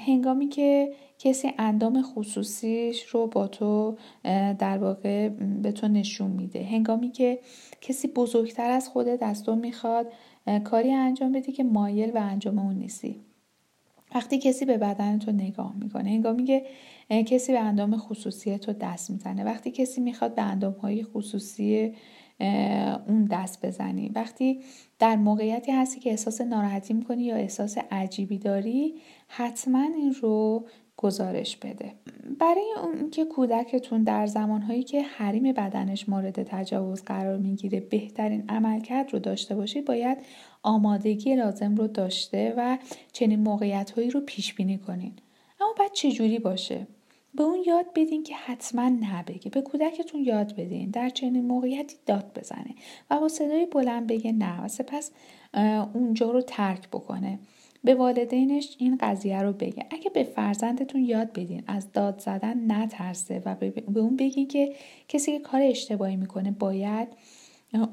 هنگامی 0.07 0.47
که 0.47 0.93
کسی 1.19 1.51
اندام 1.57 2.01
خصوصیش 2.01 3.03
رو 3.03 3.27
با 3.27 3.47
تو 3.47 3.97
در 4.59 4.77
واقع 4.77 5.29
به 5.61 5.71
تو 5.71 5.87
نشون 5.87 6.31
میده. 6.31 6.63
هنگامی 6.63 7.11
که 7.11 7.39
کسی 7.81 8.07
بزرگتر 8.07 8.71
از 8.71 8.89
خودت 8.89 9.23
از 9.23 9.43
تو 9.43 9.55
می‌خواد 9.55 10.13
کاری 10.63 10.93
انجام 10.93 11.31
بدی 11.31 11.51
که 11.51 11.63
مایل 11.63 12.11
و 12.11 12.17
انجام 12.17 12.59
اون 12.59 12.75
نیستی. 12.75 13.19
وقتی 14.15 14.37
کسی 14.37 14.65
به 14.65 14.77
بدن 14.77 15.19
تو 15.19 15.31
نگاه 15.31 15.75
می‌کنه 15.79 16.09
هنگامی 16.09 16.43
که 16.43 16.65
کسی 17.09 17.51
به 17.51 17.59
اندام 17.59 17.97
خصوصی 17.97 18.57
تو 18.57 18.73
دست 18.73 19.09
می‌زنه 19.09 19.43
وقتی 19.43 19.71
کسی 19.71 20.01
می‌خواد 20.01 20.35
به 20.35 20.41
اندام 20.41 20.73
های 20.73 21.03
خصوصی 21.03 21.93
اون 23.07 23.25
دست 23.31 23.65
بزنی. 23.65 24.11
وقتی 24.15 24.59
در 24.99 25.15
موقعیتی 25.15 25.71
هستی 25.71 25.99
که 25.99 26.09
احساس 26.09 26.41
ناراحتی 26.41 26.93
می‌کنی 26.93 27.23
یا 27.23 27.35
احساس 27.35 27.77
عجیبی 27.91 28.37
داری 28.37 28.95
حتما 29.27 29.81
این 29.81 30.15
رو 30.21 30.65
گزارش 30.97 31.57
بده. 31.57 31.93
برای 32.39 32.73
اون 32.83 33.09
که 33.09 33.25
کودکتون 33.25 34.03
در 34.03 34.25
زمانهایی 34.25 34.83
که 34.83 35.01
حریم 35.01 35.53
بدنش 35.53 36.09
مورد 36.09 36.43
تجاوز 36.43 37.03
قرار 37.03 37.37
می‌گیره 37.37 37.79
بهترین 37.79 38.43
عملکرد 38.49 39.13
رو 39.13 39.19
داشته 39.19 39.55
باشید 39.55 39.85
باید 39.85 40.17
آمادگی 40.63 41.35
لازم 41.35 41.75
رو 41.75 41.87
داشته 41.87 42.53
و 42.57 42.77
چنین 43.11 43.39
موقعیت 43.39 43.91
هایی 43.91 44.09
رو 44.09 44.21
پیش 44.21 44.53
بینی 44.53 44.77
کنین. 44.77 45.13
اما 45.61 45.73
بعد 45.79 45.91
چجوری 45.91 46.39
باشه؟ 46.39 46.87
به 47.37 47.43
اون 47.43 47.63
یاد 47.67 47.85
بدین 47.95 48.23
که 48.23 48.35
حتما 48.35 48.89
نبگه 48.89 49.51
به 49.51 49.61
کودکتون 49.61 50.21
یاد 50.21 50.55
بدین 50.55 50.89
در 50.89 51.09
چنین 51.09 51.45
موقعیتی 51.45 51.95
داد 52.05 52.39
بزنه 52.39 52.75
و 53.09 53.19
با 53.19 53.27
صدای 53.27 53.65
بلند 53.65 54.07
بگه 54.07 54.31
نه 54.31 54.63
و 54.63 54.67
سپس 54.67 55.11
اونجا 55.93 56.31
رو 56.31 56.41
ترک 56.41 56.87
بکنه. 56.87 57.39
به 57.83 57.95
والدینش 57.95 58.75
این 58.79 58.97
قضیه 59.01 59.41
رو 59.41 59.53
بگه. 59.53 59.85
اگه 59.91 60.09
به 60.09 60.23
فرزندتون 60.23 61.01
یاد 61.01 61.31
بدین 61.33 61.63
از 61.67 61.91
داد 61.91 62.19
زدن 62.19 62.71
نترسه 62.71 63.41
و 63.45 63.55
به 63.55 63.99
اون 63.99 64.15
بگین 64.15 64.47
که 64.47 64.73
کسی 65.07 65.31
که 65.31 65.39
کار 65.39 65.61
اشتباهی 65.61 66.15
می‌کنه 66.15 66.51
باید 66.51 67.07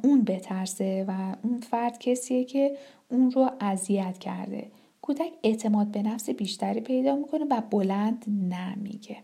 اون 0.02 0.24
بترسه 0.24 1.04
و 1.08 1.36
اون 1.42 1.60
فرد 1.60 1.98
کسیه 1.98 2.44
که 2.44 2.76
اون 3.10 3.30
رو 3.30 3.50
اذیت 3.60 4.18
کرده. 4.18 4.70
کودک 5.02 5.32
اعتماد 5.42 5.86
به 5.86 6.02
نفس 6.02 6.30
بیشتری 6.30 6.80
پیدا 6.80 7.16
می‌کنه 7.16 7.44
و 7.50 7.60
بلند 7.70 8.24
نمیگه. 8.28 9.16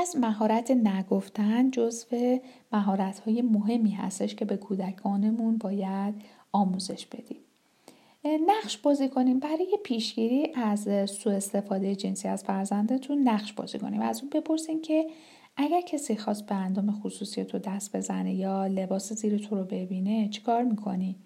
پس 0.00 0.16
مهارت 0.16 0.70
نگفتن 0.70 1.70
جزو 1.70 2.38
مهارت 2.72 3.18
های 3.18 3.42
مهمی 3.42 3.90
هستش 3.90 4.34
که 4.34 4.44
به 4.44 4.56
کودکانمون 4.56 5.56
باید 5.56 6.14
آموزش 6.52 7.06
بدیم. 7.06 7.36
نقش 8.46 8.76
بازی 8.78 9.08
کنیم. 9.08 9.38
برای 9.38 9.78
پیشگیری 9.84 10.52
از 10.54 11.10
سوء 11.10 11.32
استفاده 11.32 11.94
جنسی 11.94 12.28
از 12.28 12.44
فرزندتون 12.44 13.28
نقش 13.28 13.52
بازی 13.52 13.78
کنیم. 13.78 14.00
و 14.00 14.04
از 14.04 14.20
اون 14.20 14.30
بپرسین 14.30 14.82
که 14.82 15.06
اگر 15.56 15.80
کسی 15.80 16.16
خواست 16.16 16.46
به 16.46 16.54
اندام 16.54 17.00
خصوصی 17.02 17.44
تو 17.44 17.58
دست 17.58 17.96
بزنه 17.96 18.34
یا 18.34 18.66
لباس 18.66 19.12
زیر 19.12 19.38
تو 19.38 19.56
رو 19.56 19.64
ببینه 19.64 20.28
چیکار 20.28 20.62
می‌کنی؟ 20.62 21.16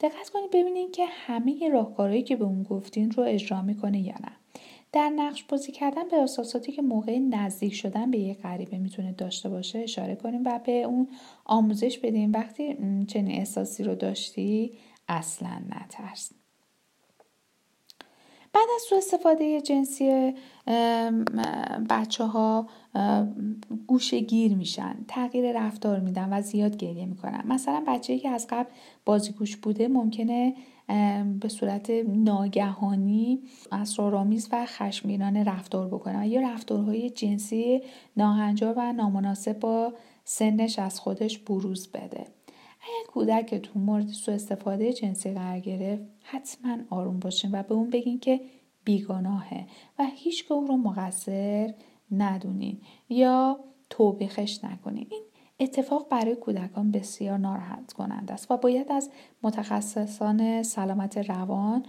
دقت 0.00 0.30
کنید 0.30 0.50
ببینین 0.50 0.90
که 0.92 1.06
همه 1.06 1.68
راهکارهایی 1.68 2.22
که 2.22 2.36
به 2.36 2.44
اون 2.44 2.62
گفتین 2.62 3.10
رو 3.10 3.22
اجرا 3.22 3.62
می‌کنه 3.62 4.00
یا 4.00 4.14
نه. 4.14 4.32
در 4.92 5.08
نقش 5.08 5.44
بازی 5.44 5.72
کردن 5.72 6.08
به 6.08 6.16
احساساتی 6.16 6.72
که 6.72 6.82
موقع 6.82 7.18
نزدیک 7.18 7.74
شدن 7.74 8.10
به 8.10 8.18
یک 8.18 8.38
غریبه 8.38 8.78
می‌تونه 8.78 9.12
داشته 9.12 9.48
باشه 9.48 9.78
اشاره 9.78 10.14
کنیم 10.16 10.42
و 10.44 10.60
به 10.64 10.82
اون 10.82 11.08
آموزش 11.44 11.98
بدیم. 11.98 12.32
وقتی 12.32 12.74
چنین 13.06 13.38
احساسی 13.38 13.84
رو 13.84 13.94
داشتی 13.94 14.72
اصلا 15.08 15.62
نترس. 15.70 16.32
بعد 18.52 18.68
از 18.76 18.82
سو 18.82 18.94
استفاده 18.94 19.60
جنسی 19.60 20.34
بچه 21.90 22.24
ها 22.24 22.68
گوشه 23.86 24.20
گیر 24.20 24.54
میشن 24.54 24.96
تغییر 25.08 25.60
رفتار 25.60 26.00
میدن 26.00 26.32
و 26.32 26.42
زیاد 26.42 26.76
گریه 26.76 27.06
می‌کنن. 27.06 27.42
مثلا 27.46 27.84
بچه 27.86 28.18
که 28.18 28.28
از 28.28 28.46
قبل 28.50 28.70
بازیگوش 29.04 29.56
بوده 29.56 29.88
ممکنه 29.88 30.54
به 31.40 31.48
صورت 31.48 31.90
ناگهانی 32.08 33.42
اسرارآمیز 33.72 34.48
و 34.52 34.66
خشمگینانه 34.66 35.44
رفتار 35.44 35.88
بکنه. 35.88 36.20
و 36.20 36.26
یا 36.26 36.40
رفتارهای 36.40 37.10
جنسی 37.10 37.82
ناهنجار 38.16 38.74
و 38.76 38.92
نامناسب 38.92 39.58
با 39.58 39.92
سنش 40.24 40.78
از 40.78 41.00
خودش 41.00 41.38
بروز 41.38 41.88
بده. 41.88 42.24
اگر 42.80 43.06
کودک 43.08 43.54
تو 43.54 43.78
مورد 43.78 44.08
سوء 44.08 44.34
استفاده 44.34 44.92
جنسی 44.92 45.30
قرار 45.30 45.60
گرفت 45.60 46.02
حتما 46.22 46.76
آروم 46.90 47.18
باشین 47.18 47.50
و 47.52 47.62
به 47.62 47.74
اون 47.74 47.90
بگین 47.90 48.18
که 48.18 48.40
بیگناهه 48.84 49.66
و 49.98 50.06
هیچ 50.14 50.44
رو 50.50 50.76
مقصر 50.76 51.74
ندونین 52.10 52.80
یا 53.08 53.60
توبیخش 53.90 54.64
نکنین. 54.64 55.06
این 55.10 55.22
اتفاق 55.60 56.08
برای 56.08 56.36
کودکان 56.36 56.90
بسیار 56.90 57.38
ناراحت 57.38 57.92
کننده 57.92 58.34
است 58.34 58.50
و 58.50 58.56
باید 58.56 58.92
از 58.92 59.10
متخصصان 59.42 60.62
سلامت 60.62 61.18
روان 61.18 61.82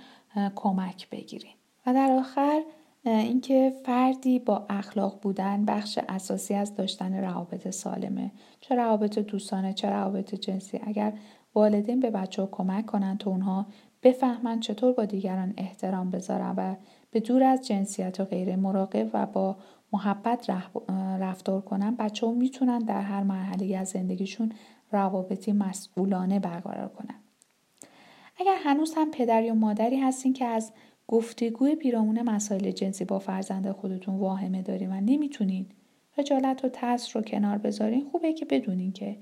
کمک 0.55 1.09
بگیریم. 1.09 1.55
و 1.85 1.93
در 1.93 2.11
آخر 2.11 2.61
اینکه 3.05 3.73
فردی 3.85 4.39
با 4.39 4.65
اخلاق 4.69 5.21
بودن 5.21 5.65
بخش 5.65 5.99
اساسی 6.09 6.53
از 6.53 6.75
داشتن 6.75 7.13
روابط 7.13 7.69
سالمه 7.69 8.31
چه 8.61 8.75
روابط 8.75 9.19
دوستانه 9.19 9.73
چه 9.73 9.89
روابط 9.89 10.35
جنسی 10.35 10.79
اگر 10.83 11.13
والدین 11.55 11.99
به 11.99 12.09
بچه 12.09 12.41
ها 12.41 12.47
کمک 12.51 12.85
کنند 12.85 13.17
تا 13.17 13.31
اونها 13.31 13.65
بفهمند 14.03 14.61
چطور 14.61 14.93
با 14.93 15.05
دیگران 15.05 15.53
احترام 15.57 16.09
بذارن 16.09 16.53
و 16.57 16.75
به 17.11 17.19
دور 17.19 17.43
از 17.43 17.67
جنسیت 17.67 18.19
و 18.19 18.25
غیر 18.25 18.55
مراقب 18.55 19.09
و 19.13 19.25
با 19.25 19.57
محبت 19.93 20.49
رفتار 21.19 21.61
کنن 21.61 21.95
بچه 21.95 22.27
ها 22.27 22.33
می‌تونن 22.33 22.79
در 22.79 23.01
هر 23.01 23.23
مرحله 23.23 23.77
از 23.77 23.89
زندگیشون 23.89 24.51
روابطی 24.91 25.51
مسئولانه 25.51 26.39
برقرار 26.39 26.89
کنن. 26.89 27.15
اگر 28.37 28.55
هنوز 28.63 28.93
هم 28.97 29.11
پدر 29.11 29.43
یا 29.43 29.53
مادری 29.53 29.97
هستین 29.99 30.33
که 30.33 30.45
از 30.45 30.71
گفتگوی 31.07 31.75
پیرامون 31.75 32.21
مسائل 32.21 32.71
جنسی 32.71 33.05
با 33.05 33.19
فرزند 33.19 33.71
خودتون 33.71 34.15
واهمه 34.15 34.61
دارین 34.61 34.91
و 34.91 35.01
نمی‌تونین 35.01 35.65
خجالت 36.15 36.65
و 36.65 36.69
ترس 36.69 37.15
رو 37.15 37.21
کنار 37.21 37.57
بذارین 37.57 38.09
خوبه 38.11 38.33
که 38.33 38.45
بدونین 38.45 38.91
که 38.91 39.17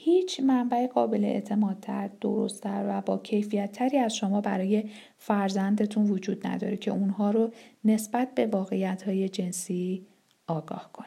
هیچ 0.00 0.40
منبع 0.40 0.86
قابل 0.86 1.24
اعتمادتر 1.24 2.10
درستتر 2.20 2.84
و 2.88 3.00
با 3.00 3.18
کیفیت 3.18 3.72
تری 3.72 3.98
از 3.98 4.16
شما 4.16 4.40
برای 4.40 4.84
فرزندتون 5.16 6.10
وجود 6.10 6.46
نداره 6.46 6.76
که 6.76 6.90
اونها 6.90 7.30
رو 7.30 7.50
نسبت 7.84 8.34
به 8.34 8.46
واقعیت 8.46 9.02
های 9.02 9.28
جنسی 9.28 10.06
آگاه 10.46 10.90
کنه. 10.92 11.06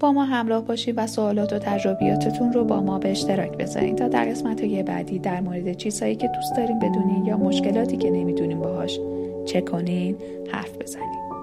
با 0.00 0.12
ما 0.12 0.24
همراه 0.24 0.64
باشید 0.64 0.94
و 0.98 1.06
سوالات 1.06 1.52
و 1.52 1.58
تجربیاتتون 1.58 2.52
رو 2.52 2.64
با 2.64 2.80
ما 2.80 2.98
به 2.98 3.10
اشتراک 3.10 3.56
بذارین 3.56 3.96
تا 3.96 4.08
در 4.08 4.24
قسمت 4.24 4.60
های 4.60 4.82
بعدی 4.82 5.18
در 5.18 5.40
مورد 5.40 5.72
چیزهایی 5.72 6.16
که 6.16 6.28
دوست 6.28 6.56
داریم 6.56 6.78
بدونین 6.78 7.26
یا 7.26 7.36
مشکلاتی 7.36 7.96
که 7.96 8.10
نمی‌دونیم 8.10 8.60
باهاش 8.60 9.00
چه 9.46 9.60
کنین 9.60 10.16
حرف 10.52 10.76
بزنیم 10.76 11.39